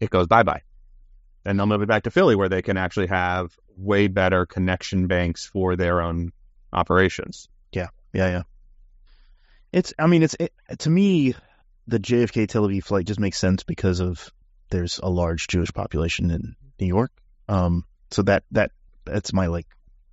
it 0.00 0.10
goes 0.10 0.26
bye 0.26 0.42
bye. 0.42 0.62
And 1.44 1.58
they'll 1.58 1.66
move 1.66 1.82
it 1.82 1.88
back 1.88 2.04
to 2.04 2.10
Philly 2.10 2.34
where 2.34 2.48
they 2.48 2.62
can 2.62 2.76
actually 2.76 3.06
have 3.06 3.56
way 3.76 4.08
better 4.08 4.46
connection 4.46 5.06
banks 5.06 5.46
for 5.46 5.76
their 5.76 6.00
own 6.00 6.32
operations. 6.72 7.48
Yeah, 7.72 7.88
yeah. 8.12 8.28
Yeah. 8.28 8.42
It's. 9.72 9.94
I 9.98 10.06
mean, 10.06 10.22
it's 10.22 10.36
it, 10.40 10.52
to 10.78 10.90
me, 10.90 11.34
the 11.86 12.00
JFK 12.00 12.48
Tel 12.48 12.66
Aviv 12.66 12.84
flight 12.84 13.06
just 13.06 13.20
makes 13.20 13.38
sense 13.38 13.62
because 13.62 14.00
of 14.00 14.32
there's 14.70 14.98
a 15.02 15.08
large 15.08 15.46
Jewish 15.46 15.72
population 15.72 16.30
in 16.30 16.56
New 16.80 16.86
York. 16.86 17.12
Um, 17.48 17.84
so 18.10 18.22
that 18.22 18.44
that 18.52 18.72
that's 19.06 19.32
my 19.32 19.46
like 19.46 19.66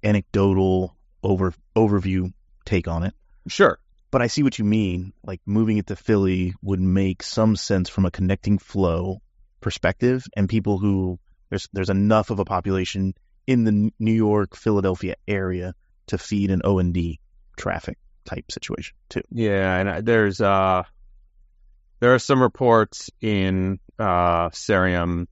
anecdotal 0.04 0.96
over 1.24 1.54
overview 1.76 2.34
take 2.66 2.88
on 2.88 3.04
it. 3.04 3.14
Sure. 3.48 3.80
But 4.12 4.22
I 4.22 4.28
see 4.28 4.44
what 4.44 4.60
you 4.60 4.66
mean. 4.66 5.14
Like 5.24 5.42
moving 5.46 5.78
it 5.78 5.88
to 5.88 5.96
Philly 5.96 6.54
would 6.62 6.80
make 6.80 7.24
some 7.24 7.56
sense 7.56 7.90
from 7.90 8.06
a 8.06 8.12
connecting 8.12 8.60
flow 8.60 9.22
perspective, 9.60 10.26
and 10.36 10.48
people 10.48 10.78
who 10.78 11.20
there's 11.50 11.68
there's 11.74 11.90
enough 11.90 12.30
of 12.30 12.40
a 12.40 12.46
population 12.46 13.16
in 13.48 13.64
the 13.64 13.92
New 14.00 14.14
York 14.14 14.56
Philadelphia 14.56 15.16
area 15.28 15.74
to 16.08 16.18
feed 16.18 16.52
an 16.52 16.62
O 16.64 16.80
and 16.80 16.94
D 16.94 17.20
traffic 17.58 17.98
type 18.26 18.52
situation 18.52 18.96
too. 19.10 19.22
Yeah, 19.32 19.78
and 19.78 19.90
uh, 19.90 20.02
there's 20.02 20.40
uh 20.42 20.84
there 22.00 22.14
are 22.14 22.20
some 22.20 22.42
reports 22.42 23.10
in 23.22 23.80
uh 23.98 24.50
Cirium 24.50 25.28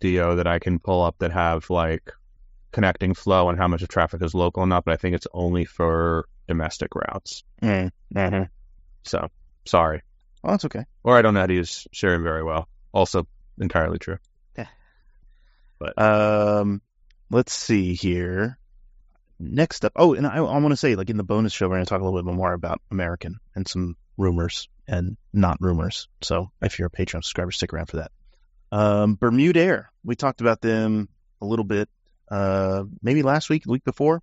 DO 0.00 0.36
that 0.36 0.46
I 0.46 0.58
can 0.58 0.78
pull 0.78 1.02
up 1.02 1.16
that 1.18 1.32
have 1.32 1.70
like 1.70 2.12
connecting 2.72 3.14
flow 3.14 3.48
and 3.48 3.58
how 3.58 3.68
much 3.68 3.82
of 3.82 3.88
traffic 3.88 4.22
is 4.22 4.34
local 4.34 4.62
and 4.62 4.70
not, 4.70 4.84
but 4.84 4.92
I 4.92 4.96
think 4.96 5.14
it's 5.14 5.26
only 5.32 5.64
for 5.64 6.26
domestic 6.46 6.94
routes. 6.94 7.44
Mm-hmm. 7.62 8.42
So 9.04 9.28
sorry. 9.64 10.02
Well, 10.42 10.52
that's 10.52 10.64
okay. 10.66 10.84
Or 11.02 11.16
I 11.16 11.22
don't 11.22 11.34
know 11.34 11.40
how 11.40 11.46
to 11.46 11.54
use 11.54 11.86
Cirium 11.94 12.22
very 12.22 12.42
well. 12.42 12.68
Also 12.92 13.26
entirely 13.60 13.98
true. 13.98 14.18
Yeah. 14.56 14.66
But 15.78 16.00
um, 16.00 16.80
let's 17.30 17.52
see 17.52 17.94
here. 17.94 18.58
Next 19.40 19.84
up, 19.84 19.92
oh, 19.94 20.14
and 20.14 20.26
I, 20.26 20.36
I 20.38 20.40
want 20.40 20.70
to 20.70 20.76
say, 20.76 20.96
like 20.96 21.10
in 21.10 21.16
the 21.16 21.22
bonus 21.22 21.52
show, 21.52 21.68
we're 21.68 21.76
going 21.76 21.84
to 21.84 21.88
talk 21.88 22.00
a 22.00 22.04
little 22.04 22.22
bit 22.22 22.34
more 22.34 22.52
about 22.52 22.80
American 22.90 23.38
and 23.54 23.68
some 23.68 23.96
rumors 24.16 24.68
and 24.88 25.16
not 25.32 25.58
rumors. 25.60 26.08
So 26.22 26.50
if 26.60 26.78
you're 26.78 26.88
a 26.88 26.90
Patreon 26.90 27.22
subscriber, 27.22 27.52
stick 27.52 27.72
around 27.72 27.86
for 27.86 27.98
that. 27.98 28.10
Um, 28.72 29.16
Bermudair, 29.16 29.86
we 30.04 30.16
talked 30.16 30.40
about 30.40 30.60
them 30.60 31.08
a 31.40 31.46
little 31.46 31.64
bit, 31.64 31.88
uh, 32.30 32.84
maybe 33.02 33.22
last 33.22 33.50
week, 33.50 33.64
the 33.64 33.70
week 33.72 33.84
before, 33.84 34.22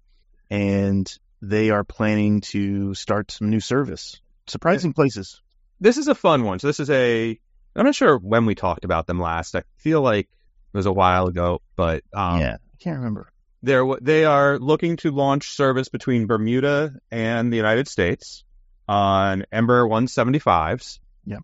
and 0.49 1.11
they 1.41 1.69
are 1.69 1.83
planning 1.83 2.41
to 2.41 2.93
start 2.93 3.31
some 3.31 3.49
new 3.49 3.59
service. 3.59 4.19
Surprising 4.47 4.93
places. 4.93 5.41
This 5.79 5.97
is 5.97 6.07
a 6.07 6.15
fun 6.15 6.43
one. 6.43 6.59
So 6.59 6.67
this 6.67 6.79
is 6.79 6.89
a 6.89 7.39
I'm 7.75 7.85
not 7.85 7.95
sure 7.95 8.17
when 8.17 8.45
we 8.45 8.55
talked 8.55 8.85
about 8.85 9.05
them 9.07 9.19
last. 9.19 9.55
I 9.55 9.63
feel 9.77 10.01
like 10.01 10.27
it 10.27 10.77
was 10.77 10.85
a 10.85 10.93
while 10.93 11.27
ago, 11.27 11.61
but 11.75 12.03
um, 12.13 12.39
yeah, 12.39 12.55
I 12.55 12.77
can't 12.83 12.97
remember. 12.97 13.31
they're 13.63 13.85
they 14.01 14.25
are 14.25 14.57
looking 14.59 14.97
to 14.97 15.11
launch 15.11 15.49
service 15.49 15.89
between 15.89 16.27
Bermuda 16.27 16.93
and 17.11 17.51
the 17.51 17.57
United 17.57 17.87
States 17.87 18.43
on 18.87 19.45
Embraer 19.51 19.89
175s. 19.89 20.99
Yeah. 21.25 21.39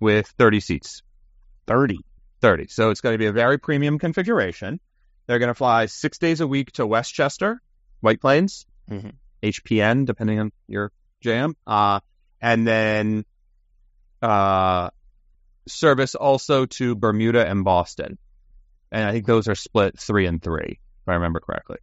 with 0.00 0.26
30 0.38 0.60
seats. 0.60 1.02
30. 1.66 1.98
30. 2.40 2.68
So 2.68 2.90
it's 2.90 3.00
going 3.00 3.12
to 3.14 3.18
be 3.18 3.26
a 3.26 3.32
very 3.32 3.58
premium 3.58 3.98
configuration. 3.98 4.80
They're 5.26 5.38
going 5.38 5.48
to 5.48 5.54
fly 5.54 5.86
six 5.86 6.18
days 6.18 6.40
a 6.40 6.46
week 6.46 6.72
to 6.72 6.86
Westchester, 6.86 7.60
White 8.00 8.20
Plains, 8.20 8.66
Mhm. 8.90 9.14
HPN, 9.42 10.04
depending 10.06 10.38
on 10.38 10.52
your 10.68 10.92
jam, 11.20 11.56
uh, 11.66 12.00
and 12.40 12.66
then 12.66 13.24
uh, 14.22 14.90
service 15.68 16.14
also 16.14 16.66
to 16.66 16.94
Bermuda 16.94 17.46
and 17.46 17.64
Boston. 17.64 18.18
And 18.92 19.04
I 19.04 19.12
think 19.12 19.26
those 19.26 19.48
are 19.48 19.54
split 19.54 19.98
three 19.98 20.26
and 20.26 20.42
three, 20.42 20.78
if 21.02 21.08
I 21.08 21.14
remember 21.14 21.40
correctly. 21.40 21.78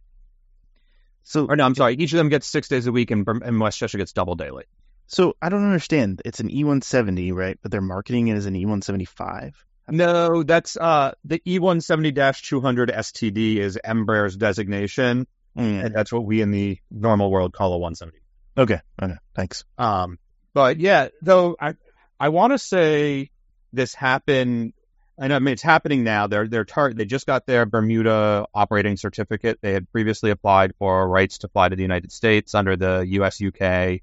So, 1.22 1.46
Or 1.46 1.56
no, 1.56 1.64
I'm 1.64 1.74
sorry. 1.74 1.94
Each 1.94 2.12
of 2.12 2.18
them 2.18 2.28
gets 2.28 2.46
six 2.46 2.68
days 2.68 2.86
a 2.86 2.92
week, 2.92 3.10
and, 3.10 3.26
and 3.28 3.60
Westchester 3.60 3.98
gets 3.98 4.12
double 4.12 4.34
daily. 4.34 4.64
so 5.06 5.36
I 5.40 5.48
don't 5.50 5.64
understand. 5.64 6.22
It's 6.24 6.40
an 6.40 6.48
E170, 6.48 7.32
right? 7.34 7.58
But 7.62 7.70
they're 7.70 7.80
marketing 7.82 8.28
it 8.28 8.34
as 8.36 8.46
an 8.46 8.56
E 8.56 8.64
E175. 8.64 9.52
No, 9.88 10.42
that's 10.42 10.76
uh, 10.76 11.12
the 11.24 11.42
E 11.44 11.58
E170-200 11.58 12.94
STD 12.94 13.56
is 13.56 13.78
Embraer's 13.84 14.36
designation, 14.36 15.26
Mm. 15.56 15.84
and 15.84 15.94
that's 15.94 16.12
what 16.12 16.24
we 16.24 16.42
in 16.42 16.50
the 16.50 16.78
normal 16.90 17.30
world 17.30 17.52
call 17.52 17.74
a 17.74 17.78
170. 17.78 18.18
Okay. 18.58 18.80
Okay. 19.00 19.14
Thanks. 19.36 19.64
Um, 19.78 20.18
but 20.52 20.78
yeah, 20.78 21.08
though 21.22 21.56
I 21.60 21.74
I 22.18 22.30
want 22.30 22.52
to 22.52 22.58
say 22.58 23.30
this 23.72 23.94
happened. 23.94 24.72
I 25.16 25.28
know 25.28 25.36
I 25.36 25.38
mean 25.38 25.52
it's 25.52 25.62
happening 25.62 26.02
now. 26.02 26.26
They're 26.26 26.48
they're 26.48 26.64
tar- 26.64 26.92
they 26.92 27.04
just 27.04 27.26
got 27.26 27.46
their 27.46 27.66
Bermuda 27.66 28.46
operating 28.52 28.96
certificate. 28.96 29.58
They 29.60 29.72
had 29.72 29.90
previously 29.92 30.30
applied 30.30 30.74
for 30.80 31.08
rights 31.08 31.38
to 31.38 31.48
fly 31.48 31.68
to 31.68 31.76
the 31.76 31.82
United 31.82 32.10
States 32.10 32.54
under 32.54 32.76
the 32.76 33.04
U.S. 33.10 33.40
UK 33.40 34.00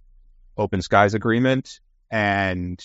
Open 0.58 0.82
Skies 0.82 1.16
Agreement, 1.16 1.82
and 2.10 2.82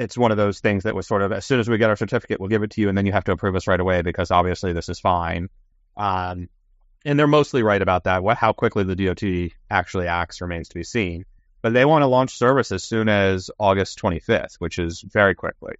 it's 0.00 0.16
one 0.16 0.30
of 0.30 0.38
those 0.38 0.60
things 0.60 0.84
that 0.84 0.94
was 0.94 1.06
sort 1.06 1.20
of 1.20 1.30
as 1.30 1.44
soon 1.44 1.60
as 1.60 1.68
we 1.68 1.76
get 1.76 1.90
our 1.90 1.96
certificate, 1.96 2.40
we'll 2.40 2.48
give 2.48 2.62
it 2.62 2.70
to 2.70 2.80
you, 2.80 2.88
and 2.88 2.96
then 2.96 3.04
you 3.04 3.12
have 3.12 3.24
to 3.24 3.32
approve 3.32 3.54
us 3.54 3.66
right 3.66 3.78
away 3.78 4.00
because 4.00 4.30
obviously 4.30 4.72
this 4.72 4.88
is 4.88 4.98
fine. 4.98 5.50
Um, 5.94 6.48
and 7.04 7.18
they're 7.18 7.26
mostly 7.26 7.62
right 7.62 7.82
about 7.82 8.04
that. 8.04 8.22
What, 8.22 8.38
how 8.38 8.54
quickly 8.54 8.82
the 8.84 8.96
DOT 8.96 9.52
actually 9.70 10.06
acts 10.06 10.40
remains 10.40 10.70
to 10.70 10.74
be 10.74 10.84
seen. 10.84 11.26
But 11.60 11.74
they 11.74 11.84
want 11.84 12.00
to 12.00 12.06
launch 12.06 12.38
service 12.38 12.72
as 12.72 12.82
soon 12.82 13.10
as 13.10 13.50
August 13.58 14.00
25th, 14.00 14.54
which 14.58 14.78
is 14.78 15.02
very 15.02 15.34
quickly. 15.34 15.74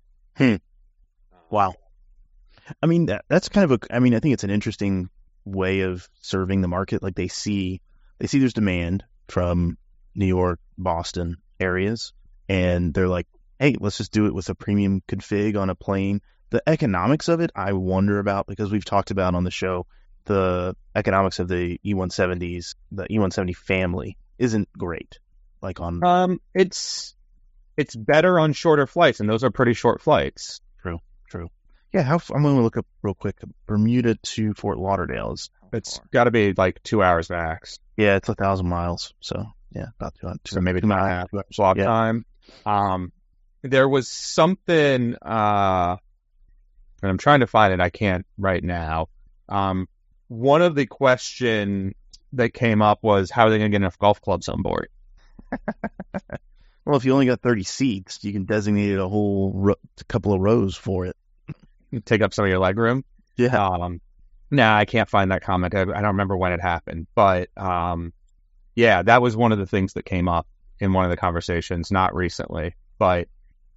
Wow. 1.48 1.74
I 2.83 2.87
mean, 2.87 3.06
that, 3.06 3.24
that's 3.28 3.48
kind 3.48 3.64
of 3.64 3.83
a, 3.83 3.94
I 3.94 4.00
mean, 4.00 4.14
I 4.14 4.20
think 4.20 4.35
it's 4.35 4.44
an 4.44 4.50
interesting 4.50 5.09
way 5.46 5.80
of 5.80 6.06
serving 6.20 6.61
the 6.61 6.68
market. 6.68 7.02
Like 7.02 7.14
they 7.14 7.28
see, 7.28 7.80
they 8.18 8.26
see 8.26 8.38
there's 8.38 8.52
demand 8.52 9.02
from 9.28 9.78
New 10.14 10.26
York, 10.26 10.61
Boston 10.76 11.38
areas, 11.59 12.12
and 12.48 12.92
they're 12.92 13.09
like, 13.09 13.26
hey, 13.60 13.76
let's 13.78 13.98
just 13.98 14.10
do 14.10 14.26
it 14.26 14.34
with 14.34 14.48
a 14.48 14.54
premium 14.56 15.02
config 15.06 15.56
on 15.60 15.70
a 15.70 15.74
plane. 15.76 16.20
The 16.48 16.62
economics 16.66 17.28
of 17.28 17.40
it, 17.40 17.52
I 17.54 17.74
wonder 17.74 18.18
about 18.18 18.48
because 18.48 18.72
we've 18.72 18.84
talked 18.84 19.12
about 19.12 19.36
on 19.36 19.44
the 19.44 19.50
show 19.52 19.86
the 20.24 20.76
economics 20.94 21.38
of 21.38 21.48
the 21.48 21.78
E170s, 21.84 22.74
the 22.92 23.04
E170 23.04 23.56
family 23.56 24.16
isn't 24.38 24.68
great. 24.76 25.18
Like 25.62 25.80
on, 25.80 26.02
Um, 26.04 26.40
it's 26.54 27.14
it's 27.76 27.94
better 27.96 28.38
on 28.38 28.52
shorter 28.52 28.86
flights, 28.86 29.20
and 29.20 29.28
those 29.28 29.44
are 29.44 29.50
pretty 29.50 29.74
short 29.74 30.00
flights. 30.02 30.60
True, 30.82 30.98
true. 31.28 31.48
Yeah, 31.92 32.02
how, 32.02 32.20
I'm 32.34 32.42
going 32.42 32.56
to 32.56 32.62
look 32.62 32.76
up 32.76 32.86
real 33.02 33.14
quick. 33.14 33.36
Bermuda 33.66 34.14
to 34.16 34.54
Fort 34.54 34.78
Lauderdale 34.78 35.32
is, 35.32 35.50
It's 35.72 36.00
got 36.12 36.24
to 36.24 36.30
be 36.30 36.52
like 36.52 36.82
two 36.82 37.02
hours 37.02 37.30
max, 37.30 37.78
yeah, 37.96 38.16
it's 38.16 38.28
a 38.28 38.34
thousand 38.34 38.68
miles. 38.68 39.12
So 39.20 39.46
yeah, 39.74 39.86
about 39.98 40.14
two, 40.20 40.28
two 40.44 40.54
so 40.54 40.60
maybe 40.60 40.80
two 40.80 40.90
and 40.90 41.00
a 41.00 41.08
half 41.08 41.28
Yeah. 41.76 41.84
time. 41.84 42.24
Um, 42.66 43.12
there 43.62 43.88
was 43.88 44.08
something, 44.08 45.16
uh, 45.22 45.96
and 47.02 47.10
I'm 47.10 47.18
trying 47.18 47.40
to 47.40 47.46
find 47.46 47.72
it. 47.72 47.80
I 47.80 47.90
can't 47.90 48.26
right 48.38 48.62
now. 48.62 49.08
Um, 49.48 49.88
one 50.28 50.62
of 50.62 50.74
the 50.74 50.86
question 50.86 51.94
that 52.34 52.54
came 52.54 52.82
up 52.82 53.00
was 53.02 53.30
how 53.30 53.46
are 53.46 53.50
they 53.50 53.58
going 53.58 53.70
to 53.70 53.74
get 53.74 53.82
enough 53.82 53.98
golf 53.98 54.20
clubs 54.20 54.48
on 54.48 54.62
board? 54.62 54.88
Well, 56.84 56.96
if 56.96 57.04
you 57.04 57.12
only 57.12 57.26
got 57.26 57.40
30 57.40 57.62
seats, 57.62 58.18
you 58.24 58.32
can 58.32 58.46
designate 58.46 58.98
a 58.98 59.06
whole 59.06 59.52
ro- 59.54 59.74
couple 60.08 60.32
of 60.32 60.40
rows 60.40 60.76
for 60.76 61.06
it. 61.06 61.16
take 62.04 62.22
up 62.22 62.32
some 62.34 62.44
of 62.44 62.48
your 62.48 62.58
leg 62.58 62.78
room. 62.78 63.04
Yeah. 63.36 63.64
Um, 63.64 64.00
nah, 64.50 64.76
I 64.76 64.86
can't 64.86 65.08
find 65.08 65.30
that 65.30 65.42
comment. 65.42 65.74
I, 65.74 65.82
I 65.82 65.84
don't 65.84 66.04
remember 66.04 66.36
when 66.36 66.52
it 66.52 66.60
happened, 66.60 67.06
but 67.14 67.48
um, 67.56 68.12
yeah, 68.74 69.02
that 69.02 69.22
was 69.22 69.36
one 69.36 69.52
of 69.52 69.58
the 69.58 69.66
things 69.66 69.92
that 69.92 70.04
came 70.04 70.28
up 70.28 70.46
in 70.78 70.92
one 70.92 71.04
of 71.04 71.10
the 71.10 71.16
conversations, 71.16 71.92
not 71.92 72.14
recently, 72.14 72.74
but 72.98 73.28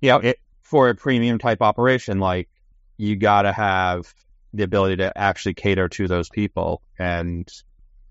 you 0.04 0.10
know, 0.10 0.18
it, 0.18 0.38
for 0.64 0.90
a 0.90 0.96
premium 0.96 1.38
type 1.40 1.62
operation, 1.62 2.20
like 2.20 2.50
you 2.98 3.16
got 3.16 3.44
to 3.44 3.54
have 3.54 4.14
the 4.54 4.64
ability 4.64 4.98
to 4.98 5.18
actually 5.18 5.54
cater 5.54 5.88
to 5.88 6.10
those 6.10 6.28
people, 6.30 6.82
and 7.00 7.50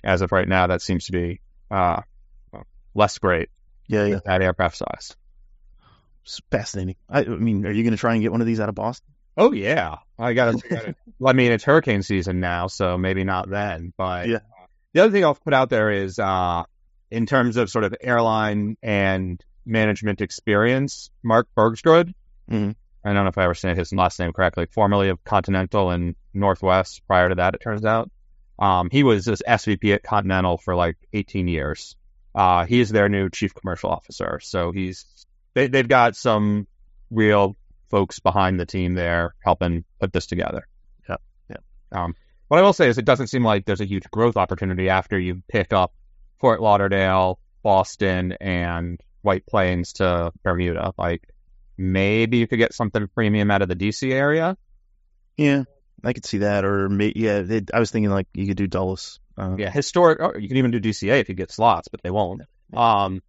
as 0.03 0.23
of 0.23 0.33
right 0.33 0.49
now, 0.49 0.69
that 0.69 0.81
seems 0.81 1.07
to 1.07 1.13
be 1.13 1.41
uh, 1.71 2.01
less 2.95 3.19
great 3.19 3.51
Yeah, 3.89 4.07
yeah. 4.07 4.21
at 4.25 4.41
aircraft 4.41 4.79
size. 4.79 5.15
It's 6.25 6.41
fascinating. 6.51 6.97
I, 7.11 7.21
I 7.21 7.25
mean, 7.27 7.67
are 7.67 7.71
you 7.71 7.83
going 7.83 7.93
to 7.93 7.99
try 7.99 8.15
and 8.15 8.23
get 8.23 8.33
one 8.33 8.41
of 8.41 8.47
these 8.47 8.59
out 8.59 8.71
of 8.71 8.75
Boston? 8.75 9.13
Oh 9.37 9.53
yeah, 9.53 9.97
I 10.19 10.33
got 10.33 10.59
to. 10.61 10.95
I 11.27 11.33
mean, 11.35 11.53
it's 11.53 11.65
hurricane 11.65 12.03
season 12.03 12.41
now, 12.41 12.69
so 12.69 12.97
maybe 12.97 13.23
not 13.25 13.51
then. 13.51 13.93
But 13.99 14.29
Yeah. 14.29 14.39
the 14.95 15.01
other 15.03 15.13
thing 15.13 15.25
I'll 15.25 15.35
put 15.35 15.53
out 15.53 15.69
there 15.69 15.91
is, 15.91 16.19
uh, 16.19 16.65
in 17.11 17.27
terms 17.27 17.59
of 17.59 17.69
sort 17.69 17.85
of 17.85 17.95
airline 18.01 18.79
and 18.83 19.39
management 19.65 20.21
experience, 20.21 21.11
Mark 21.23 21.49
Bergsrud. 21.57 22.13
Mhm. 22.51 22.75
I 23.05 23.13
don't 23.13 23.25
know 23.25 23.29
if 23.29 23.39
I 23.39 23.45
ever 23.45 23.55
said 23.55 23.77
his 23.77 23.93
last 23.93 24.19
name 24.19 24.33
correctly. 24.33 24.67
Formerly 24.67 25.09
of 25.09 25.23
Continental 25.25 25.91
and 25.91 26.15
Northwest. 26.33 27.03
Prior 27.07 27.29
to 27.29 27.35
that, 27.37 27.55
it 27.55 27.61
turns 27.61 27.85
out, 27.85 28.11
um, 28.59 28.91
he 28.91 29.03
was 29.03 29.25
this 29.25 29.43
SVP 29.47 29.93
at 29.93 30.03
Continental 30.03 30.57
for 30.57 30.75
like 30.75 30.97
18 31.13 31.49
years. 31.49 31.97
Uh, 32.35 32.65
he 32.65 32.81
is 32.81 32.91
their 32.91 33.09
new 33.09 33.29
chief 33.29 33.55
commercial 33.55 33.91
officer. 33.91 34.41
So 34.43 34.73
he's 34.73 35.05
they, 35.55 35.67
they've 35.67 35.89
got 35.89 36.17
some 36.17 36.67
real 37.11 37.57
folks 37.91 38.21
behind 38.21 38.59
the 38.59 38.67
team 38.67 38.95
there 38.95 39.35
helping 39.45 39.85
put 40.01 40.13
this 40.13 40.27
together. 40.27 40.67
Yep, 41.09 41.21
yep. 41.51 41.65
Um, 41.91 42.15
what 42.49 42.59
I 42.59 42.63
will 42.63 42.73
say 42.73 42.89
is 42.89 42.99
it 42.99 43.05
doesn't 43.05 43.27
seem 43.27 43.45
like 43.45 43.65
there's 43.65 43.81
a 43.81 43.87
huge 43.87 44.11
growth 44.11 44.37
opportunity 44.37 44.89
after 44.89 45.19
you 45.19 45.43
pick 45.49 45.73
up 45.73 45.93
Fort 46.41 46.61
Lauderdale, 46.61 47.39
Boston, 47.63 48.33
and 48.41 49.01
White 49.23 49.47
Plains 49.47 49.95
to 49.95 50.33
Bermuda. 50.43 50.93
Like 50.99 51.29
maybe 51.79 52.39
you 52.39 52.47
could 52.47 52.59
get 52.59 52.75
something 52.75 53.09
premium 53.15 53.51
out 53.51 53.63
of 53.63 53.69
the 53.69 53.77
DC 53.77 54.13
area. 54.13 54.57
Yeah, 55.37 55.65
I 56.05 56.13
could 56.13 56.27
see 56.27 56.39
that. 56.39 56.65
Or 56.65 56.89
may, 56.89 57.13
yeah, 57.17 57.41
they, 57.41 57.63
I 57.73 57.81
was 57.81 57.91
thinking 57.91 58.11
like 58.11 58.29
you 58.35 58.47
could 58.47 58.57
do 58.57 58.67
Dulles. 58.67 59.19
Uh, 59.39 59.57
Yeah, 59.59 59.71
historic. 59.71 60.21
Or 60.21 60.39
you 60.39 60.49
can 60.49 60.59
even 60.59 60.71
do 60.71 60.81
DCA 60.81 61.21
if 61.21 61.29
you 61.29 61.35
get 61.35 61.51
slots, 61.51 61.89
but 61.89 62.03
they 62.03 62.11
won't. 62.11 62.43
Um, 62.75 63.23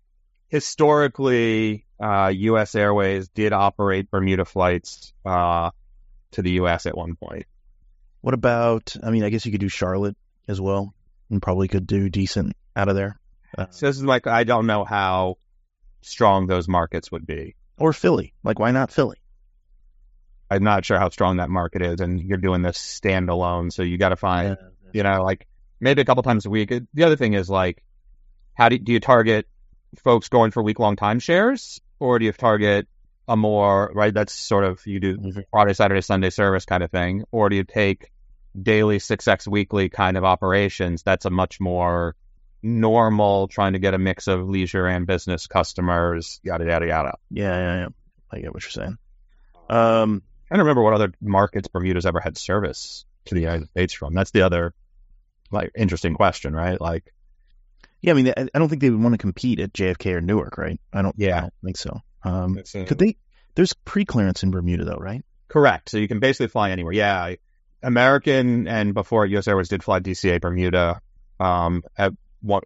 historically, 0.50 1.86
uh, 2.00 2.32
U.S. 2.34 2.76
Airways 2.76 3.30
did 3.30 3.54
operate 3.54 4.10
Bermuda 4.12 4.46
flights 4.46 5.14
uh, 5.26 5.72
to 6.32 6.42
the 6.42 6.52
U.S. 6.52 6.86
at 6.86 6.98
one 6.98 7.16
point. 7.16 7.46
What 8.22 8.34
about? 8.34 8.96
I 9.04 9.12
mean, 9.12 9.24
I 9.24 9.30
guess 9.30 9.46
you 9.46 9.52
could 9.52 9.62
do 9.62 9.70
Charlotte 9.70 10.18
as 10.48 10.60
well, 10.60 10.94
and 11.30 11.42
probably 11.42 11.68
could 11.68 11.86
do 11.88 12.10
decent 12.10 12.54
out 12.76 12.90
of 12.90 12.96
there. 12.96 13.20
Uh, 13.58 13.68
So 13.70 13.86
this 13.88 13.98
is 13.98 14.04
like 14.04 14.28
I 14.28 14.44
don't 14.46 14.66
know 14.66 14.84
how 14.86 15.38
strong 16.06 16.48
those 16.48 16.68
markets 16.68 17.12
would 17.12 17.26
be. 17.26 17.56
or 17.78 17.92
Philly. 17.94 18.34
Like, 18.44 18.60
why 18.60 18.72
not 18.72 18.92
Philly? 18.92 19.18
I'm 20.50 20.64
not 20.64 20.86
sure 20.86 21.00
how 21.00 21.10
strong 21.10 21.38
that 21.38 21.50
market 21.50 21.82
is, 21.82 22.00
and 22.00 22.22
you're 22.22 22.38
doing 22.38 22.62
this 22.62 22.78
standalone, 22.78 23.72
so 23.74 23.82
you 23.82 23.98
got 23.98 24.10
to 24.10 24.16
find, 24.16 24.58
you 24.92 25.02
know, 25.04 25.24
like 25.24 25.48
maybe 25.80 26.02
a 26.02 26.06
couple 26.06 26.22
times 26.24 26.46
a 26.46 26.50
week. 26.50 26.72
The 26.94 27.04
other 27.04 27.16
thing 27.16 27.34
is 27.34 27.50
like, 27.50 27.84
how 28.54 28.70
do, 28.70 28.78
do 28.78 28.92
you 28.94 29.00
target 29.00 29.48
folks 30.04 30.30
going 30.30 30.52
for 30.52 30.62
week 30.62 30.80
long 30.80 30.96
timeshares, 30.96 31.80
or 32.00 32.20
do 32.20 32.26
you 32.26 32.32
target 32.32 32.88
a 33.28 33.36
more 33.36 33.92
right? 33.96 34.14
That's 34.14 34.34
sort 34.34 34.64
of 34.66 34.86
you 34.86 35.00
do 35.00 35.18
Mhm. 35.18 35.44
Friday, 35.50 35.74
Saturday, 35.74 36.02
Sunday 36.02 36.30
service 36.30 36.66
kind 36.66 36.84
of 36.84 36.92
thing, 36.92 37.24
or 37.32 37.50
do 37.50 37.56
you 37.56 37.64
take 37.64 38.12
daily 38.62 39.00
six 39.00 39.28
X 39.28 39.48
weekly 39.48 39.90
kind 39.90 40.18
of 40.18 40.24
operations? 40.24 41.02
That's 41.02 41.26
a 41.26 41.32
much 41.32 41.60
more 41.60 42.16
normal, 42.64 43.48
trying 43.48 43.74
to 43.74 43.80
get 43.80 43.94
a 43.94 43.98
mix 43.98 44.28
of 44.28 44.48
leisure 44.48 44.88
and 44.88 45.06
business 45.06 45.48
customers, 45.48 46.40
yada 46.44 46.66
yada 46.66 46.88
yada. 46.88 47.18
Yeah, 47.30 47.56
yeah, 47.56 47.76
yeah. 47.82 47.88
I 48.32 48.40
get 48.40 48.54
what 48.54 48.64
you're 48.64 48.72
saying. 48.72 48.98
Um, 49.70 50.24
I 50.50 50.56
don't 50.56 50.66
remember 50.66 50.82
what 50.82 50.94
other 50.94 51.14
markets 51.22 51.68
Bermuda's 51.68 52.06
ever 52.06 52.20
had 52.20 52.38
service 52.38 53.06
to 53.26 53.36
the 53.36 53.42
United 53.42 53.70
States 53.70 53.94
from. 53.94 54.14
That's 54.14 54.32
the 54.32 54.42
other 54.44 54.74
like 55.52 55.72
interesting 55.76 56.16
question, 56.16 56.56
right? 56.56 56.80
Like, 56.80 57.14
yeah, 58.02 58.14
I 58.14 58.16
mean, 58.16 58.34
I 58.36 58.58
don't 58.58 58.70
think 58.70 58.82
they 58.82 58.90
would 58.90 59.02
want 59.02 59.14
to 59.14 59.20
compete 59.20 59.60
at 59.60 59.74
JFK 59.74 60.14
or 60.16 60.22
Newark, 60.22 60.58
right? 60.58 60.80
I 60.92 61.02
don't. 61.02 61.16
Yeah. 61.18 61.38
I 61.38 61.42
don't 61.42 61.54
think 61.64 61.78
so. 61.78 62.00
Um, 62.24 62.58
uh, 62.58 62.86
could 62.86 62.98
they? 62.98 63.18
There's 63.56 63.74
pre-clearance 63.86 64.42
in 64.42 64.50
Bermuda, 64.50 64.84
though, 64.84 64.98
right? 64.98 65.24
correct. 65.54 65.90
So 65.90 66.00
you 66.00 66.08
can 66.08 66.20
basically 66.20 66.48
fly 66.48 66.72
anywhere. 66.72 66.94
Yeah, 66.94 67.36
American 67.84 68.68
and 68.68 68.94
before 68.94 69.26
U.S. 69.28 69.48
Airways 69.48 69.70
did 69.70 69.84
fly 69.84 70.00
DCA 70.00 70.42
Bermuda 70.42 71.00
um, 71.40 71.84
at 71.96 72.14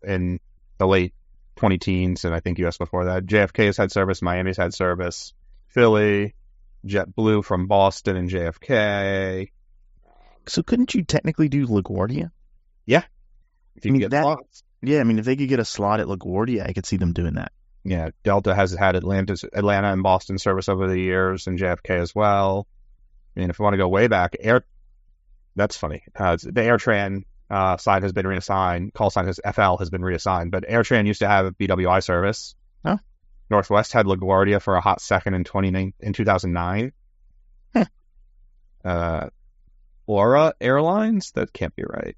in 0.03 0.39
the 0.77 0.87
late 0.87 1.13
20 1.57 1.77
teens, 1.77 2.25
and 2.25 2.33
I 2.33 2.39
think 2.39 2.59
U.S. 2.59 2.77
before 2.77 3.05
that. 3.05 3.25
JFK 3.25 3.65
has 3.65 3.77
had 3.77 3.91
service. 3.91 4.21
Miami's 4.21 4.57
had 4.57 4.73
service. 4.73 5.33
Philly, 5.69 6.35
JetBlue 6.85 7.43
from 7.43 7.67
Boston 7.67 8.15
and 8.15 8.29
JFK. 8.29 9.49
So 10.47 10.63
couldn't 10.63 10.93
you 10.95 11.03
technically 11.03 11.49
do 11.49 11.67
LaGuardia? 11.67 12.31
Yeah. 12.85 13.03
If 13.75 13.85
you 13.85 13.91
I 13.91 13.93
mean, 13.93 14.01
can 14.01 14.09
get 14.09 14.11
that- 14.11 14.23
slots. 14.23 14.63
Yeah, 14.81 14.99
I 14.99 15.03
mean, 15.03 15.17
if 15.17 15.25
they 15.25 15.35
could 15.35 15.49
get 15.49 15.59
a 15.59 15.65
slot 15.65 15.99
at 15.99 16.05
LaGuardia, 16.07 16.67
I 16.67 16.71
could 16.73 16.85
see 16.85 16.97
them 16.97 17.11
doing 17.11 17.33
that. 17.33 17.51
yeah, 17.83 18.09
Delta 18.23 18.53
has 18.53 18.71
had 18.73 18.95
Atlanta, 18.95 19.35
Atlanta 19.53 19.91
and 19.91 20.03
Boston 20.03 20.37
service 20.37 20.69
over 20.69 20.87
the 20.87 20.99
years, 20.99 21.47
and 21.47 21.57
JFK 21.57 21.99
as 21.99 22.13
well. 22.13 22.67
I 23.35 23.39
mean, 23.39 23.49
if 23.49 23.57
you 23.57 23.63
want 23.63 23.73
to 23.73 23.77
go 23.77 23.87
way 23.87 24.07
back, 24.07 24.35
Air, 24.39 24.63
that's 25.55 25.75
funny. 25.75 26.03
Uh, 26.15 26.35
the 26.35 26.51
AirTran 26.61 27.23
uh, 27.49 27.77
sign 27.77 28.01
has 28.01 28.13
been 28.13 28.27
reassigned. 28.27 28.93
Call 28.93 29.09
sign 29.09 29.25
has 29.27 29.39
FL 29.53 29.77
has 29.77 29.89
been 29.89 30.03
reassigned, 30.03 30.51
but 30.51 30.67
AirTran 30.67 31.05
used 31.05 31.19
to 31.19 31.27
have 31.27 31.45
a 31.45 31.51
BWI 31.51 32.03
service. 32.03 32.55
Oh. 32.83 32.99
Northwest 33.49 33.93
had 33.93 34.05
LaGuardia 34.05 34.61
for 34.61 34.75
a 34.75 34.81
hot 34.81 35.01
second 35.01 35.33
in 35.33 35.43
twenty 35.43 35.93
in 35.99 36.13
two 36.13 36.25
thousand 36.25 36.53
nine. 36.53 36.91
Huh. 37.73 37.85
Uh, 38.83 39.29
Aura 40.05 40.53
Airlines. 40.59 41.31
That 41.31 41.53
can't 41.53 41.75
be 41.75 41.83
right. 41.87 42.17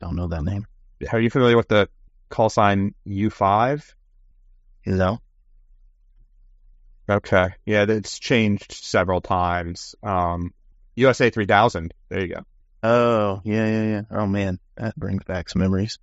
Don't 0.00 0.16
know 0.16 0.28
that 0.28 0.44
name. 0.44 0.66
Are 1.12 1.20
you 1.20 1.30
familiar 1.30 1.56
with 1.56 1.68
the 1.68 1.88
call 2.28 2.48
sign 2.48 2.94
U 3.04 3.30
five? 3.30 3.94
You 4.84 4.96
know? 4.96 5.20
Okay. 7.08 7.48
Yeah, 7.66 7.84
it's 7.88 8.18
changed 8.18 8.72
several 8.72 9.20
times. 9.20 9.94
Um, 10.02 10.52
USA 10.96 11.30
3000. 11.30 11.92
There 12.08 12.20
you 12.20 12.34
go. 12.34 12.44
Oh, 12.86 13.40
yeah, 13.44 13.66
yeah, 13.66 13.82
yeah. 13.84 14.02
Oh 14.10 14.26
man, 14.26 14.58
that 14.76 14.94
brings 14.96 15.24
back 15.24 15.48
some 15.48 15.60
memories. 15.60 15.98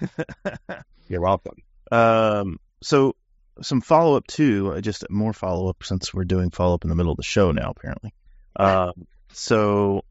You're 1.08 1.20
welcome. 1.22 1.54
Um, 1.90 2.58
so 2.82 3.14
some 3.62 3.80
follow 3.80 4.16
up 4.16 4.26
too, 4.26 4.72
uh, 4.76 4.80
just 4.80 5.08
more 5.08 5.32
follow 5.32 5.68
up 5.68 5.82
since 5.82 6.12
we're 6.12 6.24
doing 6.24 6.50
follow 6.50 6.74
up 6.74 6.84
in 6.84 6.90
the 6.90 6.96
middle 6.96 7.12
of 7.12 7.16
the 7.16 7.22
show 7.22 7.50
now, 7.52 7.72
apparently. 7.76 8.12
Um, 8.56 8.92
so 9.32 10.04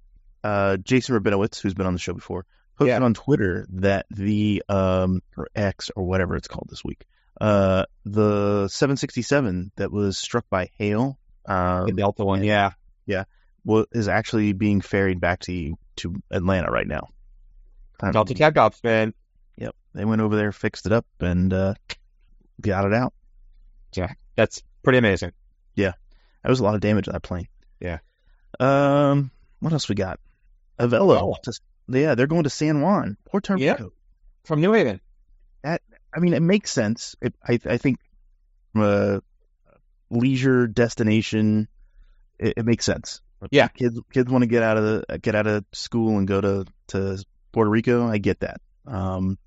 uh, 0.43 0.77
Jason 0.77 1.15
Rabinowitz, 1.19 1.59
who's 1.61 1.73
been 1.73 1.85
on 1.85 1.93
the 1.93 1.99
show 1.99 2.13
before, 2.13 2.45
posted 2.77 2.89
Yeah. 2.99 3.03
on 3.05 3.13
Twitter 3.13 3.67
that 3.73 4.05
the 4.09 4.63
um 4.69 5.21
or 5.37 5.47
X 5.55 5.91
or 5.95 6.03
whatever 6.03 6.35
it's 6.35 6.47
called 6.47 6.67
this 6.69 6.83
week, 6.83 7.05
uh, 7.39 7.85
the 8.05 8.67
767 8.69 9.71
that 9.75 9.91
was 9.91 10.17
struck 10.17 10.45
by 10.49 10.69
hail, 10.79 11.19
um, 11.45 11.85
The 11.87 11.93
Delta 11.93 12.25
one. 12.25 12.43
Yeah. 12.43 12.71
wa- 13.07 13.25
is 13.91 14.07
actually 14.07 14.53
being 14.53 14.81
ferried 14.81 15.19
back 15.19 15.39
to 15.41 15.75
to 15.97 16.15
Atlanta 16.31 16.69
right 16.71 16.87
now. 16.87 17.07
Um, 18.01 18.11
Delta 18.11 18.33
Tech 18.33 18.57
Ops, 18.57 18.83
man. 18.83 19.13
Yep, 19.57 19.75
they 19.93 20.05
went 20.05 20.21
over 20.21 20.35
there, 20.35 20.51
fixed 20.51 20.85
it 20.85 20.91
up, 20.91 21.05
and 21.19 21.53
uh, 21.53 21.73
got 22.61 22.85
it 22.85 22.93
out. 22.93 23.13
Yeah, 23.95 24.11
that's 24.35 24.61
pretty 24.83 24.97
amazing. 24.99 25.31
Yeah, 25.75 25.93
that 26.43 26.49
was 26.49 26.59
a 26.59 26.63
lot 26.63 26.75
of 26.75 26.81
damage 26.81 27.07
on 27.07 27.13
that 27.13 27.23
plane. 27.23 27.47
Yeah. 27.79 27.99
Um, 28.59 29.31
what 29.59 29.73
else 29.73 29.87
we 29.89 29.95
got? 29.95 30.19
Avello. 30.79 31.17
Avelo. 31.19 31.35
Just- 31.43 31.61
yeah, 31.87 32.15
they're 32.15 32.25
going 32.27 32.43
to 32.45 32.49
San 32.49 32.81
Juan, 32.81 33.15
Poor 33.25 33.41
Puerto 33.41 33.61
Yeah. 33.63 33.73
Rico. 33.73 33.93
From 34.45 34.59
New 34.61 34.73
Haven. 34.73 34.99
That 35.63 35.81
I 36.13 36.19
mean, 36.19 36.33
it 36.33 36.41
makes 36.41 36.71
sense. 36.71 37.15
It, 37.21 37.35
I 37.43 37.59
I 37.65 37.77
think 37.77 37.99
from 38.73 38.81
a 38.83 39.21
leisure 40.09 40.67
destination, 40.67 41.67
it, 42.39 42.55
it 42.57 42.65
makes 42.65 42.85
sense. 42.85 43.21
Yeah. 43.51 43.67
kids 43.67 43.99
kids 44.11 44.31
want 44.31 44.43
to 44.43 44.47
get 44.47 44.63
out 44.63 44.77
of 44.77 44.83
the 44.83 45.19
get 45.19 45.35
out 45.35 45.47
of 45.47 45.65
school 45.73 46.17
and 46.17 46.27
go 46.27 46.41
to 46.41 46.65
to 46.87 47.23
Puerto 47.51 47.69
Rico. 47.69 48.07
I 48.07 48.17
get 48.17 48.39
that. 48.41 48.61
Um, 48.87 49.37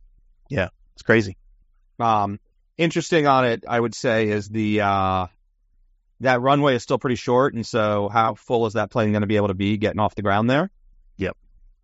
yeah, 0.48 0.68
it's 0.94 1.02
crazy. 1.02 1.36
Um, 1.98 2.38
interesting 2.76 3.26
on 3.26 3.44
it, 3.44 3.64
I 3.68 3.78
would 3.78 3.94
say, 3.94 4.28
is 4.28 4.48
the 4.48 4.82
uh, 4.82 5.26
that 6.20 6.40
runway 6.40 6.74
is 6.74 6.82
still 6.82 6.98
pretty 6.98 7.16
short, 7.16 7.54
and 7.54 7.66
so 7.66 8.08
how 8.08 8.34
full 8.34 8.66
is 8.66 8.74
that 8.74 8.90
plane 8.90 9.12
going 9.12 9.22
to 9.22 9.26
be 9.26 9.36
able 9.36 9.48
to 9.48 9.54
be 9.54 9.76
getting 9.76 10.00
off 10.00 10.14
the 10.14 10.22
ground 10.22 10.48
there? 10.48 10.70
Yep. 11.16 11.36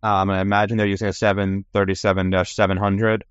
Um, 0.03 0.29
I 0.29 0.41
imagine 0.41 0.77
they're 0.77 0.87
using 0.87 1.07
a 1.07 1.11
737-700 1.11 3.21